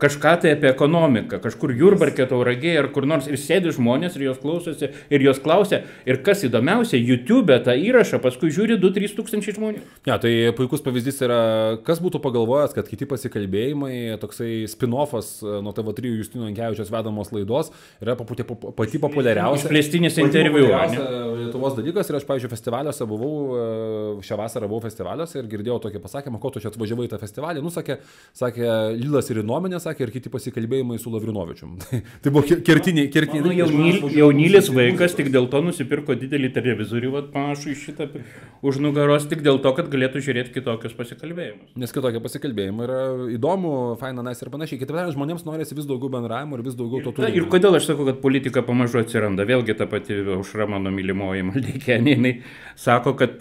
kažką 0.00 0.34
tai 0.42 0.54
apie 0.56 0.70
ekonomiką, 0.70 1.40
kažkur 1.44 1.72
Jurbarkė 1.76 2.26
tauragėje 2.30 2.80
ar 2.82 2.88
kur 2.94 3.06
nors 3.08 3.28
ir 3.30 3.38
sėdi 3.40 3.72
žmonės 3.76 4.16
ir 4.16 4.26
jos 4.30 4.40
klausosi 4.42 4.90
ir 5.12 5.24
jos 5.24 5.40
klausia. 5.42 5.82
Ir 6.08 6.20
kas 6.24 6.44
įdomiausia, 6.46 6.98
YouTube 6.98 7.56
tą 7.64 7.74
įrašą 7.76 8.20
paskui 8.22 8.52
žiūri 8.54 8.78
2-3 8.80 9.16
tūkstančiai 9.18 9.56
žmonių. 9.56 9.84
Ja, 10.08 10.18
tai 10.22 10.32
puikus 10.56 10.84
pavyzdys 10.84 11.20
yra, 11.26 11.40
kas 11.86 12.00
būtų 12.02 12.22
pagalvojęs, 12.24 12.74
kad 12.76 12.88
kiti 12.90 13.08
pasikalbėjimai, 13.10 14.16
toksai 14.22 14.64
spin-offas 14.70 15.32
e, 15.44 15.58
nuo 15.64 15.74
TV3 15.76 16.14
Justino 16.16 16.48
Ankevičios 16.48 16.92
vedamos 16.92 17.32
laidos 17.34 17.72
yra 18.00 18.16
pati, 18.18 18.46
pati 18.46 19.02
populiariausia. 19.02 19.68
Išplėstinis 19.68 20.16
pati 20.16 20.26
interviu, 20.26 20.68
Lietuvos 21.40 21.74
dalykas 21.76 22.08
ir 22.10 22.18
aš, 22.18 22.26
pavyzdžiui, 22.28 22.50
festivaliuose 22.52 23.06
buvau, 23.10 23.32
e, 23.56 23.64
šią 24.26 24.38
vasarą 24.40 24.68
buvau 24.70 24.84
festivaliuose 24.84 25.40
ir 25.40 25.48
girdėjau 25.50 25.80
tokį 25.86 26.02
pasakymą, 26.04 26.40
ko 26.42 26.52
tu 26.54 26.62
čia 26.62 26.70
atvažiavai 26.70 27.08
į 27.08 27.12
tą 27.14 27.20
festivalį. 27.22 27.62
Nu, 27.64 27.72
sakė, 27.74 27.98
sakė 28.36 28.68
Lilas 29.00 29.30
ir 29.32 29.42
Inominė, 29.42 29.80
sakė, 29.82 29.89
ir 29.98 30.12
kiti 30.14 30.30
pasikalbėjimai 30.30 30.98
su 31.02 31.10
Lavrinovičium. 31.10 31.72
Tai, 31.82 31.98
tai 32.22 32.30
buvo 32.30 32.44
ker- 32.46 32.60
kertiniai, 32.62 33.08
kertiniai. 33.10 33.56
Žmonės 33.66 33.98
važiuoja 34.04 34.20
jaunylis 34.20 34.68
vaikas 34.70 35.16
tik 35.18 35.32
dėl 35.34 35.48
to 35.50 35.58
nusipirko 35.66 36.14
didelį 36.20 36.52
televizorių, 36.54 37.10
vat, 37.16 37.30
panašų 37.34 37.72
į 37.72 37.76
šitą 37.82 38.06
už 38.70 38.78
nugaros, 38.84 39.26
tik 39.30 39.42
dėl 39.42 39.58
to, 39.64 39.72
kad 39.74 39.90
galėtų 39.90 40.22
žiūrėti 40.22 40.54
kitokius 40.54 40.94
pasikalbėjimus. 40.98 41.74
Nes 41.80 41.94
kitokie 41.96 42.22
pasikalbėjimai 42.22 42.86
yra 42.86 43.00
įdomu, 43.34 43.74
faina, 44.00 44.22
nes 44.26 44.38
ir 44.44 44.52
panašiai. 44.52 44.78
Kitaip 44.84 44.94
tariant, 44.94 45.16
žmonėms 45.16 45.46
norisi 45.48 45.74
vis 45.78 45.88
daugiau 45.88 46.12
bendravimo 46.12 46.58
ir 46.60 46.64
vis 46.68 46.76
daugiau 46.78 47.02
to 47.08 47.14
turinio. 47.16 47.34
ir 47.40 47.48
kodėl 47.50 47.80
aš 47.80 47.90
sakau, 47.90 48.06
kad 48.10 48.20
politika 48.22 48.62
pamažu 48.66 49.00
atsiranda? 49.02 49.48
Vėlgi 49.48 49.78
ta 49.80 49.88
pati 49.90 50.20
aušra 50.36 50.68
mano 50.70 50.92
mylimoji 50.94 51.46
Maldeikienė, 51.48 52.16
jinai 52.18 52.34
sako, 52.78 53.16
kad 53.18 53.40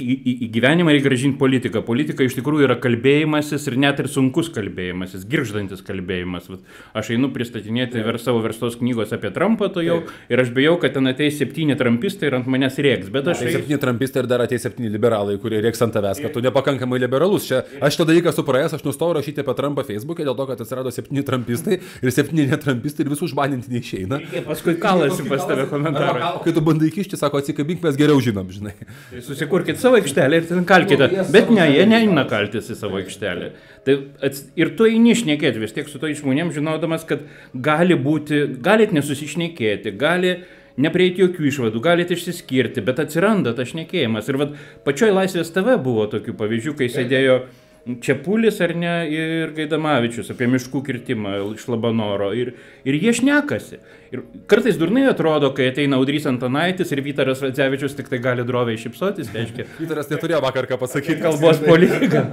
į, 0.00 0.14
į, 0.16 0.32
į 0.44 0.48
gyvenimą 0.54 0.92
reikia 0.94 1.06
gražinti 1.08 1.38
politiką. 1.40 1.82
Politika 1.86 2.24
iš 2.26 2.34
tikrųjų 2.38 2.66
yra 2.68 2.76
kalbėjimasis 2.82 3.66
ir 3.70 3.76
net 3.80 4.00
ir 4.02 4.08
sunkus 4.12 4.50
kalbėjimasis, 4.54 5.24
girždantis 5.30 5.82
kalbėjimas. 5.86 6.48
Vat 6.52 6.60
Aš 7.00 7.10
einu 7.16 7.30
pristatinėti 7.34 8.02
ver 8.06 8.18
savo 8.22 8.40
verstos 8.44 8.76
knygos 8.80 9.12
apie 9.16 9.30
Trumpą 9.34 9.68
to 9.74 9.82
jau 9.84 9.98
ir 10.32 10.42
aš 10.42 10.50
bijau, 10.56 10.76
kad 10.82 10.94
ten 10.96 11.08
ateis 11.10 11.38
septyni 11.40 11.76
trumpistai 11.78 12.30
ir 12.30 12.38
ant 12.40 12.48
manęs 12.50 12.78
rėks. 12.82 13.10
Bet 13.14 13.28
aš 13.32 13.42
Tai 13.42 13.48
eisiu. 13.50 13.60
septyni 13.60 13.80
trampistai 13.82 14.22
ir 14.24 14.28
dar 14.30 14.44
ateis 14.46 14.64
septyni 14.66 14.90
liberalai, 14.92 15.36
kurie 15.42 15.60
reiks 15.64 15.82
ant 15.84 15.94
tavęs, 15.96 16.20
kad 16.24 16.34
tu 16.36 16.42
nepakankamai 16.44 17.00
liberalus. 17.02 17.48
Čia 17.48 17.62
aš 17.80 17.96
šitą 17.96 18.08
dalyką 18.12 18.32
supraėjęs, 18.36 18.76
aš 18.78 18.84
nustojau 18.86 19.16
rašyti 19.18 19.44
apie 19.44 19.56
Trumpą 19.58 19.84
Facebook'e 19.88 20.26
dėl 20.26 20.36
to, 20.38 20.46
kad 20.52 20.62
atsirado 20.64 20.92
septyni 20.94 21.24
trampistai 21.26 21.78
ir 22.02 22.12
septyni 22.14 22.46
netrampistai 22.50 23.06
ir 23.06 23.12
visų 23.12 23.28
užbaninti 23.30 23.72
neišeina. 23.74 24.20
Paskui 24.48 24.76
kalasi 24.80 25.26
pas 25.28 25.44
tave 25.48 25.66
komentarą. 25.70 26.32
Kai 26.44 26.52
tu 26.56 26.62
bandai 26.64 26.90
kišti, 26.94 27.18
sako, 27.20 27.40
atsikabink, 27.42 27.82
mes 27.84 27.96
geriau 27.98 28.20
žinom, 28.22 28.48
žinai. 28.52 28.74
Tai 29.10 29.22
Susikurkit 29.26 29.78
savo 29.86 30.00
aikštelę 30.00 30.42
ir 30.42 30.50
ten 30.50 30.66
kalkite. 30.66 31.08
Bet 31.32 31.50
ne, 31.54 31.64
jie 31.70 31.86
neina 31.88 32.26
kaltis 32.28 32.70
į 32.72 32.76
savo 32.78 33.00
aikštelę. 33.00 33.52
Tai 33.86 33.96
ats... 34.26 34.44
Ir 34.58 34.74
tu 34.78 34.88
eini 34.90 35.14
išnekėti 35.14 35.62
vis 35.62 35.74
tiek 35.76 35.88
su 35.90 36.02
to 36.02 36.10
žmonėm, 36.10 36.52
žinodamas, 36.54 37.06
kad 37.08 37.22
gali 37.54 37.96
būti, 37.98 38.42
galit 38.62 38.94
nesusišnekėti, 38.96 39.94
gali 40.00 40.38
neprieiti 40.82 41.22
jokių 41.24 41.46
išvadų, 41.50 41.82
galite 41.84 42.16
išsiskirti, 42.16 42.84
bet 42.84 43.00
atsiranda 43.04 43.54
tas 43.56 43.70
šnekėjimas. 43.72 44.28
Ir 44.28 44.40
vad 44.42 44.56
pačioj 44.84 45.14
Laisvės 45.16 45.52
TV 45.54 45.78
buvo 45.82 46.08
tokių 46.12 46.36
pavyzdžių, 46.36 46.74
kai 46.76 46.90
sėdėjo 46.92 47.38
Čiapulis 47.86 48.56
ar 48.64 48.72
ne 48.74 48.94
ir 49.14 49.52
Gaidamavičius 49.54 50.32
apie 50.34 50.48
miškų 50.50 50.80
kirtimą 50.88 51.36
iš 51.52 51.68
Labanoro. 51.70 52.32
Ir, 52.34 52.56
ir 52.82 52.96
jie 52.98 53.12
šnekasi. 53.14 53.78
Ir 54.14 54.22
kartais 54.50 54.76
durnai 54.78 55.04
atrodo, 55.10 55.52
kai 55.54 55.68
ateina 55.72 55.98
Audrys 55.98 56.26
Antanaitis 56.26 56.90
ir 56.94 57.02
Vytaras 57.02 57.42
Radzevičius 57.42 57.94
tik 57.98 58.10
tai 58.10 58.18
gali 58.22 58.42
droviai 58.46 58.78
šipsotis, 58.78 59.30
tai 59.30 59.44
reiškia 59.44 59.66
Vytaras 59.80 60.10
neturėjo 60.10 60.40
vakar 60.44 60.66
ką 60.70 60.78
pasakyti. 60.82 61.18
kalbos 61.22 61.62
politika. 61.62 62.24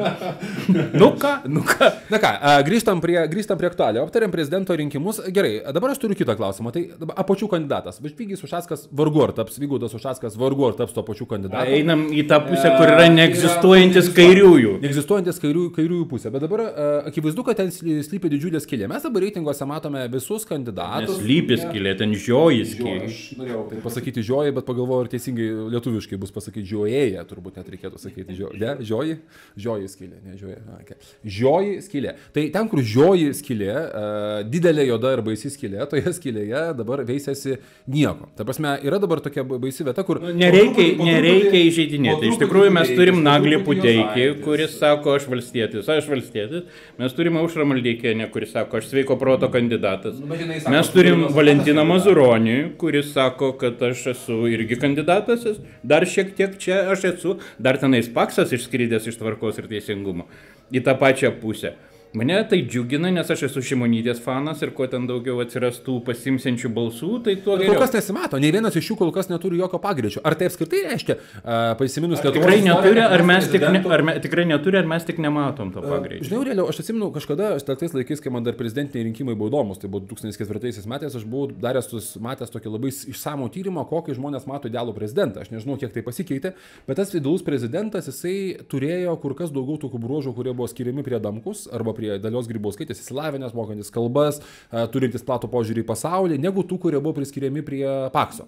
nu 1.01 1.11
ką, 1.21 1.33
nu 1.49 1.63
ką. 1.69 1.89
Na 2.13 2.21
ką, 2.21 2.33
grįžtam 2.65 3.01
prie, 3.03 3.19
grįžtam 3.29 3.61
prie 3.61 3.69
aktualių. 3.69 4.03
Aptarėm 4.07 4.33
prezidento 4.33 4.77
rinkimus. 4.77 5.21
Gerai, 5.33 5.55
dabar 5.73 5.93
aš 5.93 6.01
turiu 6.01 6.17
kitą 6.17 6.37
klausimą. 6.39 6.73
Tai 6.73 6.85
apačių 7.25 7.49
kandidatas. 7.53 8.01
Važvygis 8.01 8.41
Ušaskas 8.45 8.87
vargu 8.89 9.25
ar 9.25 9.35
taps, 9.37 9.61
Vygaudas 9.61 9.93
Ušaskas 9.97 10.37
vargu 10.39 10.69
ar 10.69 10.77
taps 10.81 10.97
to 10.97 11.05
pačiu 11.05 11.29
kandidatu. 11.29 11.73
Einam 11.77 12.07
į 12.09 12.25
tą 12.29 12.41
pusę, 12.45 12.73
kur 12.77 12.93
yra 12.93 13.09
neegzistuojantis 13.13 14.13
kairiųjų. 14.17 14.77
Neegzistuojantis 14.83 15.42
kairiųjų, 15.43 15.69
kairiųjų 15.75 16.07
pusė. 16.11 16.31
Bet 16.33 16.43
dabar 16.47 16.63
uh, 16.65 16.91
akivaizdu, 17.11 17.43
kad 17.45 17.59
ten 17.59 17.69
sly- 17.75 17.99
slypi 18.07 18.31
didžiulė 18.33 18.61
skilė. 18.63 18.87
Mes 18.91 19.03
dabar 19.05 19.25
reitinguose 19.27 19.67
matome 19.69 20.01
visus 20.13 20.47
kandidatus. 20.49 21.19
Slypis 21.19 21.65
kilė, 21.73 21.93
ten 21.99 22.15
žiojis 22.15 22.73
Jo, 22.79 22.85
kilė. 22.87 23.09
aš 23.11 23.19
norėjau 23.39 23.63
tai 23.73 23.81
pasakyti 23.83 24.23
žioji, 24.25 24.55
bet 24.55 24.67
pagalvojau, 24.67 25.03
ar 25.05 25.11
teisingai 25.11 25.47
lietuviškai 25.75 26.19
bus 26.21 26.31
pasakyti 26.35 26.65
žiojėje, 26.71 27.23
turbūt 27.29 27.59
net 27.59 27.69
reikėtų 27.75 28.01
sakyti 28.01 28.37
žio, 28.39 28.49
ne, 28.59 28.73
žioji, 28.87 29.17
žioji 29.59 29.91
skylė, 29.93 30.21
ne 30.25 30.37
žioji. 30.39 30.57
Okay. 30.79 30.97
Žioji 31.37 31.75
skylė. 31.87 32.15
Tai 32.35 32.45
ten, 32.55 32.69
kur 32.71 32.81
žioji 32.93 33.29
skylė, 33.41 33.71
uh, 33.73 34.37
didelė 34.53 34.87
joda 34.87 35.13
ir 35.17 35.23
baisi 35.25 35.51
skylė, 35.53 35.83
toje 35.91 36.13
skylėje 36.17 36.63
dabar 36.79 37.03
veisiasi 37.07 37.57
nieko. 37.91 38.29
Ta 38.37 38.45
prasme, 38.47 38.77
yra 38.85 38.99
dabar 39.03 39.21
tokia 39.25 39.43
ba- 39.47 39.59
baisi 39.61 39.85
vieta, 39.87 40.05
kur... 40.07 40.21
Nu, 40.23 40.31
Nereikia, 40.33 40.85
nereikia 41.03 41.59
įžeidinėti. 41.69 42.29
Iš 42.31 42.39
tikrųjų 42.41 42.71
mes 42.75 42.89
turim 42.97 43.21
Naglį 43.25 43.59
Puteikį, 43.65 44.25
kuris 44.43 44.77
sako, 44.79 45.15
aš 45.17 45.27
valstietis, 45.33 45.89
aš 45.89 46.07
valstietis. 46.11 46.63
Mes 47.01 47.17
turim 47.17 47.37
Aušrą 47.41 47.65
Maldeikienę, 47.67 48.29
kuris 48.33 48.53
sako, 48.55 48.79
aš 48.79 48.89
sveiko 48.93 49.17
proto 49.19 49.49
kandidatas. 49.53 50.19
jinai 50.21 50.59
sako, 50.61 50.75
Mes 50.77 50.89
tu 50.89 50.99
turim 51.01 51.25
Valentiną. 51.35 51.83
Mazuronį, 51.89 52.57
kuris 52.79 53.11
sako, 53.13 53.53
kad 53.59 53.81
aš 53.83 54.07
esu 54.13 54.43
irgi 54.51 54.79
kandidatas. 54.79 55.45
Dar 55.83 56.05
šiek 56.07 56.35
tiek 56.37 56.57
čia 56.61 56.83
aš 56.93 57.09
esu. 57.13 57.37
Dar 57.59 57.77
tenais 57.81 58.07
paksas 58.13 58.53
išskridęs 58.55 59.09
iš 59.11 59.19
tvarkos 59.19 59.59
ir 59.61 59.67
teisingumo. 59.71 60.29
Į 60.73 60.85
tą 60.85 60.95
pačią 60.99 61.33
pusę. 61.41 61.75
Mane 62.13 62.35
tai 62.49 62.59
džiugina, 62.69 63.09
nes 63.09 63.29
aš 63.33 63.47
esu 63.47 63.61
Šimonytės 63.65 64.19
fanas 64.21 64.59
ir 64.61 64.69
kuo 64.77 64.85
ten 64.85 65.07
daugiau 65.09 65.39
atsirastų 65.41 65.95
pasimsiančių 66.05 66.69
balsų, 66.69 67.07
tai 67.25 67.33
tuo 67.41 67.55
Kol 67.55 67.63
geriau. 67.63 67.79
kas 67.81 67.95
nesimato, 67.95 68.37
nei 68.37 68.51
vienas 68.53 68.75
iš 68.77 68.91
jų 68.91 68.97
kol 68.99 69.09
kas 69.15 69.31
neturi 69.31 69.57
jokio 69.57 69.79
pagreičio. 69.81 70.21
Ar 70.21 70.35
tai 70.37 70.45
apskritai 70.51 70.83
reiškia, 70.91 71.15
uh, 71.17 71.71
prisiminus, 71.79 72.21
kad 72.21 72.37
Tikrai 72.37 72.59
neturi, 72.61 73.01
ar 73.01 73.23
mes 73.25 73.47
tik, 73.49 73.65
ne, 73.65 73.81
ar 73.97 74.03
me, 74.05 74.13
tikrai 74.21 74.45
neturi, 74.45 74.77
ar 74.77 74.91
mes 74.91 75.07
tik 75.07 75.17
nematom 75.25 75.71
to 75.73 75.81
pagreičio. 75.81 76.27
Žinau, 76.27 76.43
realiau, 76.45 76.67
aš 76.69 76.83
atsimenu 76.83 77.09
kažkada, 77.15 77.55
aš 77.57 77.65
tais 77.71 77.97
laikais, 77.97 78.21
kai 78.21 78.35
man 78.35 78.45
dar 78.45 78.53
prezidentiniai 78.61 79.07
rinkimai 79.09 79.33
buvo 79.33 79.49
įdomus, 79.49 79.81
tai 79.81 79.89
buvo 79.89 80.05
2004 80.13 80.85
metais, 80.93 81.17
aš 81.17 81.25
buvau 81.25 81.49
daręs, 81.65 81.89
matęs 82.21 82.53
tokį 82.53 82.75
labai 82.75 82.93
išsamų 82.93 83.49
tyrimą, 83.57 83.87
kokį 83.89 84.19
žmonės 84.19 84.45
mato 84.45 84.69
idealų 84.69 84.93
prezidentą. 84.93 85.41
Aš 85.41 85.49
nežinau, 85.55 85.79
kiek 85.81 85.89
tai 85.97 86.05
pasikeitė, 86.05 86.53
bet 86.85 87.01
tas 87.01 87.17
idealus 87.17 87.41
prezidentas, 87.41 88.11
jisai 88.13 88.37
turėjo 88.69 89.17
kur 89.25 89.33
kas 89.41 89.49
daugiau 89.55 89.81
tokių 89.81 90.05
bruožų, 90.05 90.37
kurie 90.37 90.53
buvo 90.53 90.69
skiriami 90.69 91.01
prie 91.09 91.17
Damkus 91.17 91.65
arba 91.73 91.95
prie 91.97 92.02
Dalios 92.23 92.47
Grybauskaitės, 92.51 93.01
įsilavinęs, 93.03 93.53
mokantis 93.57 93.91
kalbas, 93.93 94.41
a, 94.71 94.85
turintis 94.91 95.23
platų 95.25 95.49
požiūrį 95.53 95.83
į 95.83 95.87
pasaulį, 95.89 96.39
negu 96.43 96.63
tų, 96.67 96.79
kurie 96.85 96.99
buvo 96.99 97.15
priskiriami 97.19 97.63
prie 97.65 97.83
Pakso. 98.13 98.45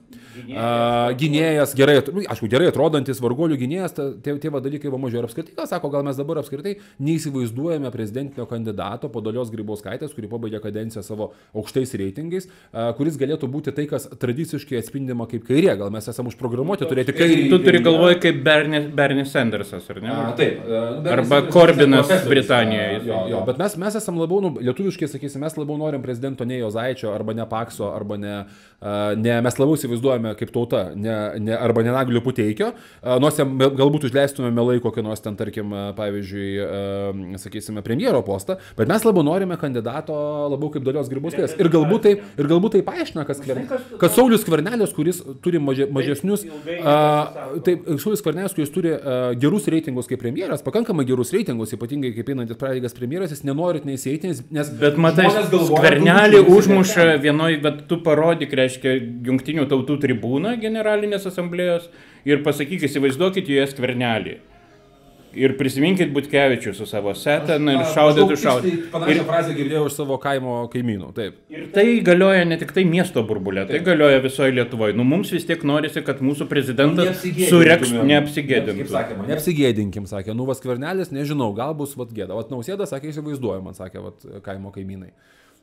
Gynėjas, 1.19 1.73
gerai, 1.77 1.97
at- 2.01 2.11
nu, 2.13 2.21
aišku, 2.25 2.47
gerai 2.51 2.67
atrodantis 2.71 3.19
vargolių 3.23 3.57
gynėjas, 3.59 3.95
tie, 4.23 4.35
tie 4.41 4.49
va 4.53 4.59
dalykai 4.63 4.91
va 4.91 4.97
mažiau 5.01 5.21
ir 5.23 5.27
apskritai, 5.29 5.55
ką 5.57 5.67
sako, 5.69 5.89
gal 5.93 6.03
mes 6.07 6.17
dabar 6.19 6.39
apskritai 6.41 6.75
neįsivaizduojame 7.03 7.91
prezidentinio 7.93 8.45
kandidato 8.49 9.09
po 9.09 9.21
Dalios 9.25 9.51
Grybauskaitės, 9.53 10.13
kuri 10.15 10.29
pabaigė 10.31 10.61
kadenciją 10.63 11.03
savo 11.05 11.31
aukštais 11.55 11.93
reitingais, 11.99 12.47
a, 12.73 12.91
kuris 12.97 13.17
galėtų 13.21 13.49
būti 13.51 13.73
tai, 13.75 13.85
kas 13.91 14.07
tradiciškai 14.21 14.79
atspindima 14.81 15.27
kaip 15.31 15.45
kairė. 15.47 15.77
Gal 15.79 15.91
mes 15.93 16.07
esame 16.11 16.31
užprogramuoti 16.31 16.87
turėti 16.89 17.15
kairį. 17.15 17.49
Tu 17.53 17.59
turi 17.65 17.81
galvoje 17.85 18.19
kaip 18.23 18.41
Bernie, 18.45 18.81
Bernie 18.95 19.25
Sandersas, 19.29 19.87
ar 19.89 20.01
ne? 20.03 20.11
A, 20.11 20.31
Taip. 20.37 20.61
a, 20.65 20.83
Arba 21.15 21.41
bet- 21.41 21.51
Corbynas 21.53 22.07
profesorius. 22.07 22.29
Britanijoje. 22.35 23.01
Jo, 23.05 23.21
jo, 23.31 23.41
bet 23.47 23.60
mes, 23.62 23.77
mes 23.81 23.97
esame 23.99 24.21
labiau, 24.23 24.41
nu, 24.43 24.53
lietuviškai 24.60 25.10
sakysim, 25.12 25.43
mes 25.43 25.58
labiau 25.58 25.77
norim 25.79 26.03
prezidento 26.03 26.45
ne 26.47 26.60
Jozaičio, 26.60 27.12
arba 27.13 27.36
ne 27.38 27.45
Pakso, 27.49 27.89
arba 27.93 28.17
ne, 28.21 28.36
ne 29.21 29.38
mes 29.45 29.60
labiau 29.62 29.77
įsivaizduojame 29.79 30.36
kaip 30.39 30.53
tauta, 30.55 30.88
ne, 30.95 31.15
ne, 31.43 31.55
arba 31.55 31.86
ne 31.86 31.93
Naglių 31.95 32.23
Puteikio, 32.25 32.71
nors 33.23 33.39
jam 33.39 33.55
galbūt 33.60 34.10
užleistume 34.10 34.51
melai 34.55 34.77
kokį 34.84 35.05
nors 35.05 35.23
ten, 35.23 35.38
tarkim, 35.39 35.73
pavyzdžiui, 35.97 36.49
sakysime, 37.41 37.84
premjero 37.86 38.21
postą, 38.25 38.58
bet 38.77 38.89
mes 38.91 39.05
labiau 39.08 39.25
norime 39.25 39.58
kandidato 39.62 40.15
labiau 40.51 40.71
kaip 40.73 40.86
dalios 40.86 41.10
grybauskės. 41.12 41.55
Ir 41.62 41.69
galbūt 41.73 42.05
tai, 42.05 42.13
ir 42.39 42.49
galbūt 42.49 42.77
tai 42.77 42.84
paaiškina, 42.88 43.25
kad, 43.27 43.39
skver, 43.39 43.62
kad 44.01 44.15
Saulis 44.15 44.43
Skvernelis, 44.45 44.93
kuris 44.95 45.21
turi 45.43 45.62
maže, 45.62 45.88
mažesnius, 45.93 46.45
a, 46.81 46.95
taip, 47.65 47.88
Saulis 48.01 48.21
Skvernelis, 48.23 48.55
kuris 48.58 48.73
turi 48.73 48.93
a, 48.95 49.17
gerus 49.39 49.69
reitingus 49.71 50.10
kaip 50.10 50.21
premjeras, 50.23 50.63
pakankamai 50.65 51.05
gerus 51.08 51.34
reitingus, 51.36 51.73
ypatingai 51.77 52.13
kaip 52.15 52.31
einantis 52.34 52.60
pareigas 52.60 52.95
premjeras, 52.97 53.34
jis 53.35 53.45
nenorit 53.47 53.85
neįsieiti, 53.87 54.33
nes-. 54.55 54.71
Bet 54.79 54.97
matai, 55.01 55.27
skvernelį 55.51 56.41
užmuša 56.55 57.11
vienoj, 57.23 57.59
bet 57.65 57.85
tu 57.91 57.99
parodyk, 58.05 58.55
reiškia, 58.57 58.97
jungtinių 59.29 59.67
tautų 59.71 59.99
tribūną 60.07 60.55
generalinės 60.63 61.27
asamblėjos 61.29 61.91
ir 62.25 62.43
pasakyk, 62.47 62.87
įsivaizduokit 62.89 63.51
joje 63.51 63.69
skvernelį. 63.75 64.39
Ir 65.35 65.53
prisiminkit 65.59 66.13
Butkevičių 66.15 66.71
su 66.77 66.87
savo 66.87 67.11
setą 67.17 67.57
ir 67.59 67.81
šaudytų 67.91 68.37
šaudytų. 68.39 68.71
Ir, 68.71 68.87
Panašią 68.93 69.25
frazę 69.27 69.55
girdėjau 69.57 69.85
iš 69.89 69.97
savo 69.97 70.17
kaimo 70.23 70.57
kaimynų. 70.71 71.11
Taip. 71.17 71.37
ir 71.51 71.67
tai 71.75 71.85
galioja 72.05 72.45
ne 72.47 72.57
tik 72.61 72.71
tai 72.75 72.85
miesto 72.87 73.23
burbulė, 73.27 73.65
tai 73.69 73.81
galioja 73.85 74.21
visoje 74.23 74.55
Lietuvoje. 74.55 74.95
Nu, 74.95 75.03
mums 75.07 75.33
vis 75.35 75.47
tiek 75.47 75.63
norisi, 75.67 76.03
kad 76.05 76.23
mūsų 76.23 76.47
prezidentas 76.51 77.23
sureks 77.49 77.91
neapsigėdintų. 77.95 78.87
sakė, 78.91 79.19
neapsigėdinkim, 79.29 80.09
sakė, 80.09 80.35
nu 80.37 80.47
vas 80.47 80.63
kvernelis, 80.63 81.11
nežinau, 81.15 81.51
gal 81.57 81.75
bus 81.77 81.97
vat 81.99 82.13
gėda. 82.15 82.35
Vat 82.37 82.53
nausėda 82.53 82.87
sakė, 82.89 83.11
įsivaizduoju, 83.11 83.63
man 83.65 83.77
sakė, 83.77 84.03
vat 84.07 84.29
kaimo 84.45 84.71
kaimynai. 84.75 85.11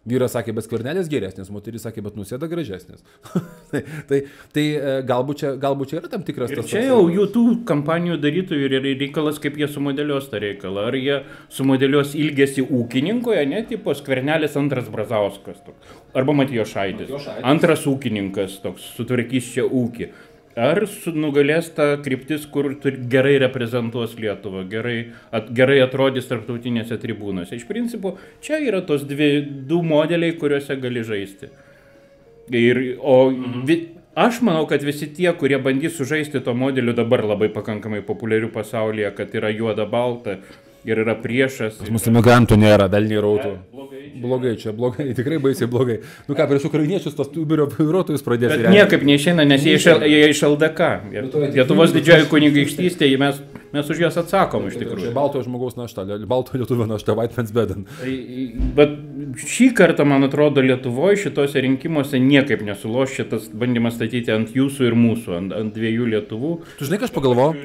Vyras 0.08 0.32
sakė, 0.34 0.54
bet 0.56 0.66
skvernelis 0.66 1.10
geresnis, 1.12 1.50
moteris 1.52 1.84
sakė, 1.86 2.02
bet 2.06 2.16
nusėda 2.18 2.48
gražesnis. 2.50 3.04
tai, 3.70 3.84
tai, 4.08 4.22
tai 4.56 4.64
e, 4.72 4.96
galbūt, 5.06 5.42
čia, 5.44 5.52
galbūt 5.62 5.92
čia 5.92 6.00
yra 6.00 6.10
tam 6.10 6.24
tikras 6.26 6.50
Ir 6.50 6.62
tas 6.62 6.72
čia 6.72 6.86
jau 6.88 7.04
jų 7.12 7.28
tų 7.34 7.44
kampanijų 7.68 8.16
darytojų 8.22 8.70
ir 8.70 8.88
reikalas, 8.88 9.38
kaip 9.42 9.60
jie 9.60 9.68
sumodeliuos 9.70 10.30
tą 10.32 10.40
reikalą. 10.42 10.88
Ar 10.90 10.98
jie 10.98 11.20
sumodeliuos 11.52 12.16
ilgesį 12.18 12.66
ūkininkoje, 12.80 13.44
ne, 13.52 13.62
tipo 13.68 13.94
skvernelis 13.94 14.58
antras 14.58 14.90
Brazauskas. 14.90 15.60
Toks. 15.62 15.94
Arba 16.18 16.34
Matijo. 16.34 16.62
Matijošaitis. 16.62 17.28
Antras 17.42 17.86
ūkininkas 17.88 18.60
toks, 18.62 18.84
sutvarkys 18.96 19.50
čia 19.54 19.64
ūkį. 19.66 20.08
Ar 20.52 20.82
su, 20.84 21.14
nugalės 21.16 21.70
ta 21.72 21.94
kryptis, 22.04 22.44
kur 22.52 22.74
gerai 23.08 23.38
reprezentuos 23.40 24.18
Lietuvą, 24.20 24.66
gerai, 24.68 24.96
at, 25.32 25.48
gerai 25.56 25.78
atrodys 25.80 26.28
tarptautinėse 26.28 26.98
tribūnose. 27.00 27.56
Iš 27.56 27.64
principo, 27.68 28.18
čia 28.44 28.60
yra 28.60 28.82
tos 28.84 29.06
dvi, 29.08 29.30
du 29.68 29.80
modeliai, 29.86 30.36
kuriuose 30.36 30.76
gali 30.82 31.04
žaisti. 31.08 31.48
Ir, 32.52 32.82
o 33.00 33.30
vi, 33.64 33.78
aš 34.12 34.42
manau, 34.44 34.66
kad 34.68 34.84
visi 34.84 35.08
tie, 35.16 35.30
kurie 35.40 35.56
bandys 35.62 35.96
sužaisti 35.96 36.42
to 36.44 36.52
modeliu 36.52 36.92
dabar 36.92 37.24
labai 37.24 37.48
pakankamai 37.54 38.02
populiarių 38.04 38.52
pasaulyje, 38.52 39.14
kad 39.16 39.32
yra 39.38 39.54
juoda 39.56 39.88
balta 39.88 40.36
ir 40.88 40.98
yra 41.04 41.14
priešas. 41.22 41.80
Mūsų 41.92 42.12
migrantų 42.18 42.58
nėra, 42.58 42.88
velniai 42.92 43.20
rautų. 43.22 43.52
Blogai. 43.72 44.00
Blogai 44.22 44.52
čia, 44.60 44.72
blogai, 44.76 45.08
tikrai 45.18 45.38
baisiai 45.42 45.68
blogai. 45.70 46.00
Nu 46.28 46.34
ką, 46.38 46.46
prieš 46.50 46.66
ukrainiečius 46.68 47.16
tos 47.18 47.30
Uberio 47.38 47.66
vairuotojus 47.70 48.22
pradės. 48.26 48.52
Bet 48.58 48.68
niekaip 48.70 49.02
neišeina, 49.08 49.46
nes 49.48 49.64
jie 49.66 49.78
iš, 49.78 49.86
jie 50.06 50.20
iš 50.30 50.42
LDK. 50.46 50.90
Jie- 51.14 51.24
to 51.32 51.42
Lietuvos 51.46 51.94
didžioji 51.94 52.28
kunigaikštystė, 52.30 53.08
mes, 53.18 53.40
mes 53.74 53.90
už 53.94 54.02
juos 54.04 54.18
atsakom 54.20 54.68
iš 54.68 54.76
Čia 54.76 54.84
tikrųjų. 54.84 55.12
baltojo 55.16 55.46
žmogaus 55.48 55.78
našta, 55.80 56.04
baltojo 56.28 56.60
lietuvio 56.62 56.86
našta, 56.90 57.16
White 57.18 57.38
Man's 57.40 57.54
Beden. 57.56 57.86
Tai, 58.02 58.14
Bet 58.78 58.94
šį 59.42 59.70
kartą, 59.78 60.04
man 60.08 60.26
atrodo, 60.28 60.60
Lietuvoje 60.64 61.16
šitose 61.24 61.62
rinkimuose 61.64 62.20
niekaip 62.22 62.62
nesuloš 62.66 63.16
šitas 63.20 63.48
bandymas 63.54 63.96
statyti 63.98 64.30
ant 64.34 64.52
jūsų 64.54 64.90
ir 64.90 64.98
mūsų, 64.98 65.34
ant, 65.38 65.56
ant 65.56 65.74
dviejų 65.74 66.10
Lietuvų. 66.16 66.52
Tu 66.78 66.88
žinai, 66.90 67.00
ką 67.02 67.08
aš 67.08 67.16
pagalvojau? 67.16 67.56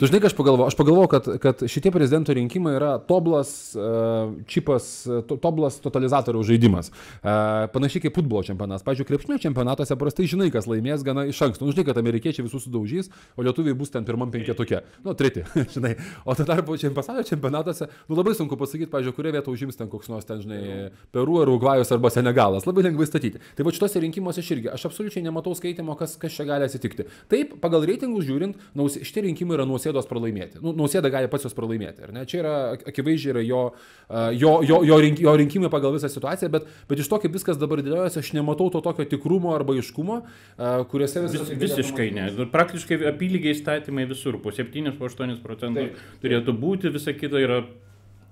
Tu 0.00 0.08
žinai, 0.08 0.22
ką 0.24 0.30
aš 0.30 0.34
pagalvojau? 0.38 0.70
Aš 0.70 0.76
pagalvojau, 0.78 1.08
kad, 1.12 1.26
kad 1.42 1.62
šitie 1.68 1.90
prezidento 1.92 2.32
rinkimai 2.32 2.70
yra 2.78 2.94
toblas 3.04 3.50
uh, 3.76 4.30
čipas, 4.48 4.86
uh, 5.04 5.18
to- 5.28 5.36
toblas 5.36 5.76
totalizatoriaus 5.84 6.46
žaidimas. 6.48 6.88
Uh, 7.20 7.66
panašiai 7.74 8.06
kaip 8.06 8.16
futbolo 8.16 8.40
čempionatas. 8.46 8.80
Pavyzdžiui, 8.86 9.08
krepšinio 9.10 9.36
čempionatuose 9.44 9.98
prastai 10.00 10.24
žinai, 10.30 10.48
kas 10.54 10.64
laimės 10.70 11.04
gana 11.04 11.26
iš 11.28 11.42
anksto. 11.44 11.68
Nu, 11.68 11.74
žinai, 11.76 11.84
kad 11.90 12.00
amerikiečiai 12.00 12.46
visus 12.46 12.64
sudaužys, 12.64 13.10
o 13.36 13.44
lietuviai 13.44 13.76
bus 13.76 13.92
ten 13.92 14.06
pirmam 14.08 14.32
penketuke. 14.32 14.80
Nu, 15.04 15.12
treti, 15.12 15.44
žinai. 15.76 15.92
O 16.24 16.32
tuo 16.32 16.48
tarpu 16.48 16.78
pasaulio 16.96 17.26
čempionatuose, 17.28 17.90
nu, 18.08 18.16
labai 18.16 18.32
sunku 18.40 18.56
pasakyti, 18.56 18.88
pavyzdžiui, 18.94 19.16
kurią 19.20 19.34
vietą 19.36 19.52
užims 19.52 19.76
ten 19.76 19.92
koks 19.92 20.08
nors 20.08 20.24
ten, 20.24 20.40
žinai, 20.40 20.88
Peru 21.12 21.42
ar 21.42 21.52
Urugvajus 21.52 21.92
arba 21.92 22.08
Senegalas. 22.08 22.64
Labai 22.64 22.86
lengvai 22.88 23.04
statyti. 23.04 23.36
Tai 23.52 23.68
va 23.68 23.76
šituose 23.76 24.00
rinkimuose 24.00 24.40
aš 24.40 24.50
irgi, 24.56 24.72
aš 24.72 24.88
absoliučiai 24.88 25.28
nematau 25.28 25.52
skaitimo, 25.52 25.92
kas, 26.00 26.16
kas 26.16 26.32
čia 26.40 26.48
gali 26.48 26.64
atsitikti. 26.64 27.04
Taip, 27.28 27.58
pagal 27.60 27.84
reitingus 27.84 28.24
žiūrint, 28.24 28.56
naus, 28.72 28.96
šitie 28.96 29.28
rinkimai 29.28 29.60
yra 29.60 29.68
nausėdos 29.90 30.08
pralaimėti. 30.08 30.60
Nu, 30.62 30.72
nausėda 30.76 31.10
gali 31.10 31.28
pats 31.30 31.44
juos 31.46 31.54
pralaimėti. 31.56 32.06
Čia 32.30 32.38
yra 32.40 32.54
ak- 32.74 32.86
akivaizdžiai 32.90 33.32
yra 33.34 33.42
jo, 33.44 33.62
jo, 34.32 34.52
jo, 34.62 34.80
jo, 34.86 34.98
rink, 35.02 35.20
jo 35.20 35.34
rinkimai 35.36 35.70
pagal 35.72 35.94
visą 35.96 36.10
situaciją, 36.10 36.50
bet, 36.50 36.66
bet 36.88 37.02
iš 37.02 37.08
to, 37.10 37.18
kaip 37.22 37.34
viskas 37.34 37.58
dabar 37.60 37.82
dėliojasi, 37.82 38.20
aš 38.22 38.32
nematau 38.36 38.70
to 38.70 38.80
tokio 38.84 39.04
tikrumo 39.08 39.54
arba 39.54 39.74
aiškumo, 39.78 40.20
a, 40.56 40.84
kuriuose 40.90 41.24
viskas... 41.26 41.50
Vis, 41.50 41.74
visiškai 41.76 42.10
ne. 42.16 42.28
Praktiškai 42.52 43.00
apylygiai 43.10 43.56
įstatymai 43.56 44.06
visur, 44.10 44.38
po 44.42 44.54
7, 44.54 44.94
po 44.98 45.10
8 45.10 45.40
procentai 45.44 45.90
turėtų 46.22 46.56
būti, 46.60 46.92
visa 46.94 47.14
kita 47.16 47.42
yra. 47.42 47.62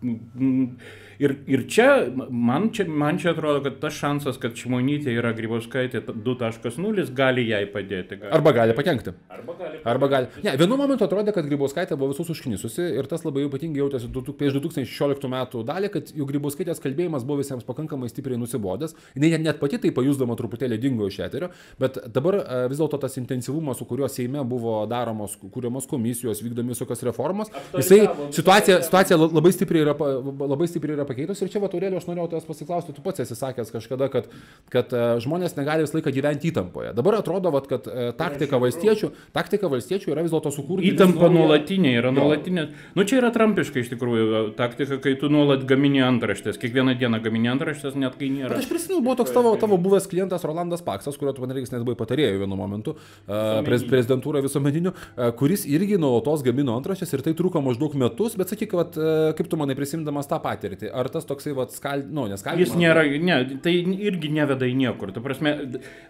mm, 0.03 0.71
Ir, 1.19 1.35
ir 1.51 1.65
čia 1.71 1.89
man, 2.31 2.69
čia, 2.75 2.85
man 2.87 3.19
čia 3.19 3.33
atrodo, 3.35 3.63
kad 3.65 3.81
tas 3.83 3.97
šansas, 3.99 4.37
kad 4.39 4.55
Šimonytė 4.59 5.11
yra 5.19 5.33
Grybauskaitė 5.35 6.05
2.0, 6.07 7.07
gali 7.19 7.47
jai 7.49 7.65
padėti. 7.73 8.19
Gali. 8.21 8.31
Arba 8.39 8.53
gali 8.55 8.77
pakengti. 8.79 9.15
Arba 9.35 9.57
gali. 9.59 9.81
Arba 9.93 10.09
gali. 10.13 10.31
Ne, 10.47 10.55
vienu 10.61 10.79
momentu 10.79 11.07
atrodė, 11.09 11.35
kad 11.35 11.49
Grybauskaitė 11.51 11.99
buvo 11.99 12.13
visus 12.13 12.31
užknisusi 12.35 12.87
ir 13.01 13.09
tas 13.11 13.25
labai 13.27 13.47
ypatingai 13.49 13.83
jautėsi 13.83 14.11
prieš 14.39 14.59
2016 14.63 15.27
metų 15.33 15.65
dalį, 15.67 15.91
kad 15.97 16.13
jų 16.15 16.29
Grybauskaitės 16.31 16.83
kalbėjimas 16.85 17.27
buvo 17.27 17.41
visiems 17.43 17.67
pakankamai 17.67 18.11
stipriai 18.13 18.39
nusibodęs. 18.39 18.95
Jis 19.19 19.39
net, 19.43 19.59
pati 19.59 19.81
tai 19.83 19.91
pajusdama 19.95 20.37
truputėlį 20.39 20.79
dingo 20.83 21.09
iš 21.11 21.19
eterio, 21.27 21.51
bet 21.83 21.99
dabar 22.15 22.39
e, 22.41 22.61
vis 22.71 22.79
dėlto 22.81 23.01
tas 23.03 23.19
intensyvumas, 23.21 23.79
su 23.83 23.87
kuriuo 23.91 24.09
Seime 24.13 24.43
buvo 24.47 24.81
daromos, 24.91 25.35
kūriamos 25.43 25.89
komisijos, 25.91 26.43
vykdomi 26.47 26.75
visokios 26.75 27.03
reformos, 27.07 27.51
jisai 27.77 28.01
situacija, 28.35 28.81
situacija 28.87 29.19
la- 29.19 29.31
labai 29.39 29.53
stipriai 29.55 29.85
yra, 29.87 29.95
labai 29.99 30.69
stipriai 30.71 30.99
yra 30.99 31.08
pakeitus 31.09 31.41
ir 31.43 31.51
čia 31.53 31.63
Vaturėlė 31.63 31.99
aš 31.99 32.07
norėjau 32.09 32.29
tavęs 32.35 32.49
pasiklausti, 32.49 32.95
tu 32.97 33.05
pats 33.05 33.25
esi 33.25 33.37
sakęs 33.39 33.73
kažkada, 33.75 34.09
kad, 34.13 34.29
kad 34.73 34.93
e, 34.93 35.05
žmonės 35.25 35.57
negali 35.59 35.85
visą 35.85 35.99
laiką 35.99 36.13
gyventi 36.15 36.51
įtampoje. 36.53 36.93
Dabar 36.97 37.19
atrodo, 37.19 37.53
vat, 37.55 37.69
kad 37.71 37.89
e, 37.89 38.11
taktika 38.19 38.61
valstiečių, 38.63 39.11
taktika 39.37 39.71
valstiečių 39.73 40.13
yra 40.15 40.25
vis 40.27 40.35
dėlto 40.35 40.53
sukurti. 40.55 40.93
Įtampa 40.93 41.31
nuolatinė 41.33 41.95
yra 42.01 42.13
nuolatinė. 42.15 42.67
Nu 42.99 43.07
čia 43.09 43.21
yra 43.23 43.33
trampiška 43.35 43.83
iš 43.83 43.93
tikrųjų 43.95 44.43
taktika, 44.59 45.01
kai 45.05 45.15
tu 45.21 45.31
nuolat 45.33 45.65
gamini 45.69 46.03
antraštės. 46.05 46.61
Kiekvieną 46.61 46.97
dieną 47.01 47.23
gamini 47.25 47.53
antraštės, 47.53 47.97
net 47.99 48.19
kai 48.21 48.31
nėra. 48.35 48.53
Bet 48.55 48.65
aš 48.65 48.71
prisimenu, 48.71 49.03
buvo 49.07 49.19
toks 49.23 49.35
tavo, 49.35 49.55
tavo 49.61 49.81
buvęs 49.83 50.09
klientas 50.11 50.47
Rolandas 50.49 50.85
Paksas, 50.87 51.19
kurio 51.21 51.35
tu 51.37 51.45
man 51.45 51.55
reikia 51.57 51.77
net 51.77 51.87
buvai 51.87 51.99
patarėjų 51.99 52.43
vienu 52.45 52.59
momentu, 52.59 52.95
uh, 52.95 53.61
prez, 53.67 53.85
prezidentūra 53.89 54.43
visuomeniniu, 54.45 54.95
kuris 55.39 55.65
irgi 55.69 55.99
nuolatos 56.01 56.45
gamino 56.47 56.77
antraštės 56.79 57.15
ir 57.15 57.25
tai 57.27 57.35
truko 57.39 57.63
maždaug 57.65 57.95
metus, 57.99 58.37
bet 58.39 58.53
sakyk, 58.53 58.75
vat, 58.79 58.99
kaip 59.39 59.51
tu 59.51 59.59
manai 59.61 59.77
prisimdamas 59.79 60.29
tą 60.31 60.39
patirtį, 60.43 60.91
ar 60.99 61.09
tas 61.13 61.27
toksai, 61.29 61.55
va, 61.57 61.65
skal... 61.73 62.03
nu, 62.07 62.27
neskaldimas. 62.31 62.73
Jis 62.73 62.81
nėra, 62.81 63.05
ne, 63.23 63.39
tai 63.65 63.75
irgi 63.83 64.31
neveda 64.35 64.67
į 64.69 64.75
niekur. 64.81 65.13
Tu 65.15 65.23
prasme, 65.25 65.55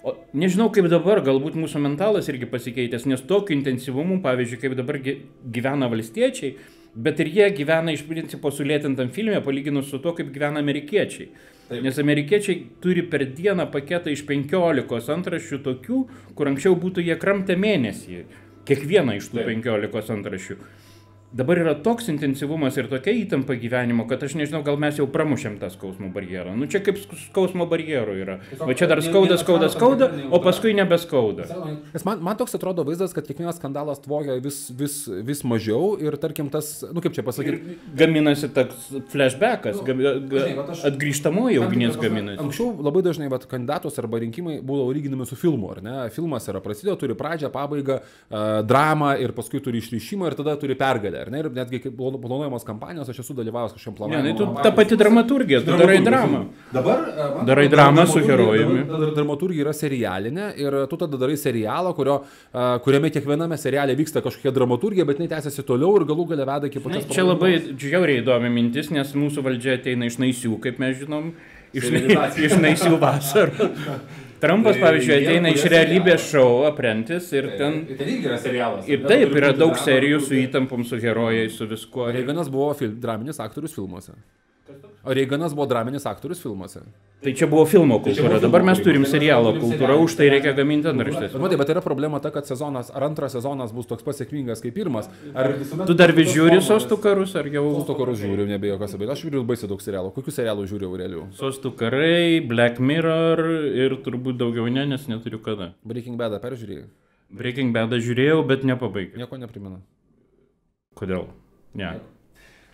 o, 0.02 0.16
nežinau 0.38 0.70
kaip 0.74 0.88
dabar, 0.92 1.22
galbūt 1.26 1.58
mūsų 1.60 1.82
mentalas 1.84 2.30
irgi 2.32 2.48
pasikeitęs, 2.50 3.06
nes 3.10 3.22
tokiu 3.28 3.56
intensyvumu, 3.58 4.20
pavyzdžiui, 4.24 4.62
kaip 4.64 4.76
dabar 4.78 5.00
gy- 5.04 5.20
gyvena 5.54 5.90
valstiečiai, 5.92 6.54
bet 6.98 7.20
ir 7.22 7.30
jie 7.36 7.50
gyvena 7.60 7.94
iš 7.94 8.02
principo 8.08 8.50
sulėtintam 8.54 9.12
filmė, 9.14 9.42
palyginus 9.44 9.92
su 9.92 10.00
to, 10.02 10.16
kaip 10.18 10.32
gyvena 10.34 10.62
amerikiečiai. 10.64 11.30
Taip. 11.68 11.82
Nes 11.84 11.98
amerikiečiai 12.00 12.62
turi 12.80 13.02
per 13.04 13.26
dieną 13.36 13.66
paketą 13.72 14.08
iš 14.14 14.22
15 14.28 15.12
antraščių 15.18 15.58
tokių, 15.66 15.98
kur 16.34 16.48
anksčiau 16.48 16.78
būtų 16.80 17.04
jie 17.04 17.16
kramtę 17.20 17.58
mėnesį. 17.60 18.22
Kiekvieną 18.68 19.18
iš 19.18 19.28
tų 19.32 19.42
Taip. 19.42 19.50
15 19.66 20.14
antraščių. 20.16 20.56
Dabar 21.28 21.58
yra 21.60 21.74
toks 21.84 22.06
intensyvumas 22.08 22.76
ir 22.80 22.86
tokia 22.88 23.12
įtampa 23.12 23.52
gyvenimo, 23.60 24.06
kad 24.08 24.22
aš 24.24 24.32
nežinau, 24.40 24.62
gal 24.64 24.78
mes 24.80 24.96
jau 24.96 25.04
pramušėm 25.12 25.58
tą 25.60 25.68
skausmo 25.74 26.08
barjerą. 26.14 26.54
Nu 26.56 26.64
čia 26.72 26.80
kaip 26.80 26.96
sk- 26.96 27.18
skausmo 27.26 27.66
barjerų 27.68 28.14
yra. 28.22 28.36
Va 28.62 28.72
čia 28.72 28.88
dar 28.88 29.02
skauda, 29.04 29.36
skauda, 29.36 29.68
skauda, 29.68 30.08
o 30.32 30.40
paskui 30.40 30.72
nebeskauda. 30.78 31.44
Nes 31.92 32.06
man, 32.08 32.22
man 32.24 32.38
toks 32.40 32.56
atrodo 32.56 32.80
vaizdas, 32.88 33.12
kad 33.12 33.28
kiekvienas 33.28 33.58
skandalas 33.60 34.00
tvogia 34.00 34.38
vis, 34.40 34.70
vis, 34.72 34.96
vis 35.28 35.44
mažiau 35.44 35.98
ir 36.00 36.16
tarkim 36.16 36.48
tas, 36.48 36.78
nu 36.96 37.04
kaip 37.04 37.12
čia 37.12 37.22
pasakyti. 37.26 37.76
gaminasi 38.00 38.48
toks 38.56 38.88
flashbackas, 39.12 39.82
aš- 39.84 40.86
atgrįžtamoji 40.88 41.60
ugnis 41.60 42.00
gaminasi. 42.00 42.40
Anksčiau 42.40 42.72
labai 42.88 43.04
dažnai 43.04 43.28
vat, 43.28 43.44
kandidatus 43.50 44.00
arba 44.00 44.18
rinkimai 44.24 44.62
būdavo 44.64 44.96
lyginami 44.96 45.28
su 45.28 45.36
filmu, 45.36 45.70
ar 45.76 45.82
ne? 45.84 45.96
Filmas 46.16 46.48
yra 46.48 46.64
prasidėjo, 46.64 46.96
turi 47.04 47.14
pradžią, 47.18 47.52
pabaigą, 47.52 48.00
dramą 48.64 49.12
ir 49.20 49.36
paskui 49.36 49.60
turi 49.60 49.84
išryšimą 49.84 50.32
ir 50.32 50.36
tada 50.40 50.56
turi 50.60 50.74
pergalę, 50.78 51.17
ar 51.24 51.30
ne? 51.30 51.38
Ir 51.42 51.48
netgi 51.50 51.80
kaip 51.84 51.94
planu- 51.98 52.20
planuojamos 52.22 52.64
kampanijos, 52.64 53.08
aš 53.12 53.18
esu 53.24 53.34
dalyvavęs 53.38 53.74
kažkokiam 53.76 53.92
Ne, 53.92 53.98
planavime. 53.98 54.22
tai 54.22 54.38
tu 54.38 54.62
ta 54.62 54.72
pati 54.72 54.96
dramaturgija, 54.96 55.60
tu 55.64 55.76
darai 55.76 55.98
dramą. 56.04 56.40
Dabar 56.72 56.98
uh, 57.08 57.36
man 57.36 57.46
Darai 57.46 57.68
dramą 57.68 58.06
su 58.06 58.18
dramaturgija- 58.18 58.30
herojumi. 58.30 59.14
Dramaturgija 59.16 59.64
yra 59.66 59.74
serialinė 59.74 60.46
ir 60.58 60.78
tu 60.90 60.96
tada 60.96 61.16
darai 61.20 61.36
serialą, 61.36 61.94
kurio, 61.96 62.20
uh, 62.22 62.78
kuriame 62.84 63.10
kiekviename 63.10 63.56
seriale 63.58 63.94
vyksta 63.98 64.22
kažkokia 64.22 64.52
dramaturgija, 64.52 65.04
bet 65.06 65.18
jinai 65.18 65.28
tęsiasi 65.36 65.62
toliau 65.66 65.96
ir 66.00 66.06
galų 66.08 66.28
gale 66.34 66.44
veda 66.48 66.66
iki 66.70 66.80
pačios 66.80 67.06
Čia 67.14 67.24
labai 67.24 67.52
džiauriai 67.76 68.22
įdomi 68.22 68.50
mintis, 68.52 68.90
nes 68.90 69.12
mūsų 69.14 69.42
valdžia 69.46 69.78
ateina 69.78 70.06
iš 70.06 70.18
naisių, 70.18 70.58
kaip 70.60 70.78
mes 70.78 70.96
žinom, 71.02 71.32
iš, 71.72 71.84
iš 72.48 72.56
naisių 72.62 72.98
vasarų. 73.02 73.68
Trumpas, 74.42 74.76
Tai 74.78 74.84
pavyzdžiui, 74.86 75.14
ateina 75.18 75.52
iš 75.54 75.64
realybės 75.72 76.26
šou 76.30 76.64
aprentis 76.68 77.30
ir 77.34 77.50
ten... 77.58 77.80
Ten 77.90 78.10
irgi 78.14 78.28
yra 78.30 78.38
serialas. 78.42 78.88
Ir 78.90 79.06
taip, 79.08 79.34
yra 79.40 79.52
daug 79.56 79.78
serijų 79.82 80.20
su 80.24 80.36
įtampom, 80.38 80.84
su 80.86 81.00
herojais, 81.02 81.56
su 81.58 81.66
viskuo. 81.70 82.10
Reiganas 82.14 82.50
buvo 82.52 82.70
fil 82.78 82.94
draminis 83.02 83.40
aktorius 83.42 83.74
filmuose. 83.74 84.14
O 85.08 85.14
Reiganas 85.16 85.54
buvo 85.56 85.64
draminis 85.66 86.04
aktorius 86.06 86.42
filmuose. 86.44 86.82
Tai 87.24 87.32
čia 87.34 87.46
buvo 87.48 87.62
filmo 87.66 87.96
kultūra, 88.04 88.28
buvo 88.28 88.40
dabar 88.42 88.62
mes 88.66 88.80
turim 88.84 89.02
kultūra. 89.02 89.12
serialo 89.14 89.52
kultūrą, 89.56 89.78
serialą. 89.80 90.02
už 90.04 90.16
tai 90.18 90.26
reikia 90.34 90.52
gaminti 90.54 90.90
antraštės. 90.90 91.32
Bet, 91.32 91.40
matai, 91.40 91.56
bet 91.62 91.72
yra 91.72 91.82
problema 91.82 92.20
ta, 92.20 92.28
kad 92.34 92.44
sezonas, 92.46 92.90
ar 92.92 93.06
antras 93.08 93.32
sezonas 93.32 93.72
bus 93.72 93.88
toks 93.88 94.04
pasiekmingas 94.04 94.60
kaip 94.60 94.76
pirmas. 94.76 95.08
Ar 95.32 95.54
Tu 95.88 95.96
dar 95.96 96.12
vis 96.12 96.28
žiūri 96.34 96.60
sostų 96.60 96.98
karus, 97.00 97.32
ar 97.40 97.48
jau... 97.48 97.64
Sostų 97.78 97.96
karus 98.02 98.20
žiūriu, 98.20 98.44
nebėjo 98.52 98.76
kas 98.82 98.94
abejoti. 98.98 99.14
Aš 99.16 99.24
žiūriu 99.24 99.42
baisiai 99.48 99.72
daug 99.72 99.80
serialų. 99.82 100.12
Kokių 100.18 100.36
serialų 100.36 100.68
žiūriu 100.68 100.92
realių? 101.00 101.24
Sostų 101.40 101.72
karai, 101.80 102.44
Black 102.52 102.76
Mirror 102.78 103.42
ir 103.72 103.96
turbūt 104.04 104.36
daugiau 104.44 104.68
ne, 104.68 104.84
nes 104.92 105.08
neturiu 105.08 105.40
kada. 105.40 105.72
Breaking 105.88 106.20
Bad 106.20 106.36
peržiūrėjai. 106.44 106.84
Breaking 107.32 107.72
Bad 107.72 107.96
žiūrėjau, 107.96 108.44
bet 108.46 108.68
nepabaigiau. 108.68 109.24
Nieko 109.24 109.40
neprimena. 109.40 109.80
Kodėl? 111.00 111.26
Ne. 111.78 111.96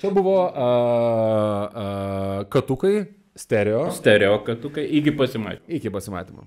Čia 0.05 0.13
buvo 0.13 0.37
uh, 0.37 0.51
uh, 0.53 2.45
katukai 2.53 3.07
stereo. 3.33 3.87
Stereo 3.89 4.37
katukai, 4.45 4.85
iki 5.01 5.15
pasimatymų. 5.17 5.65
Iki 5.81 5.89
pasimatymo. 5.95 6.45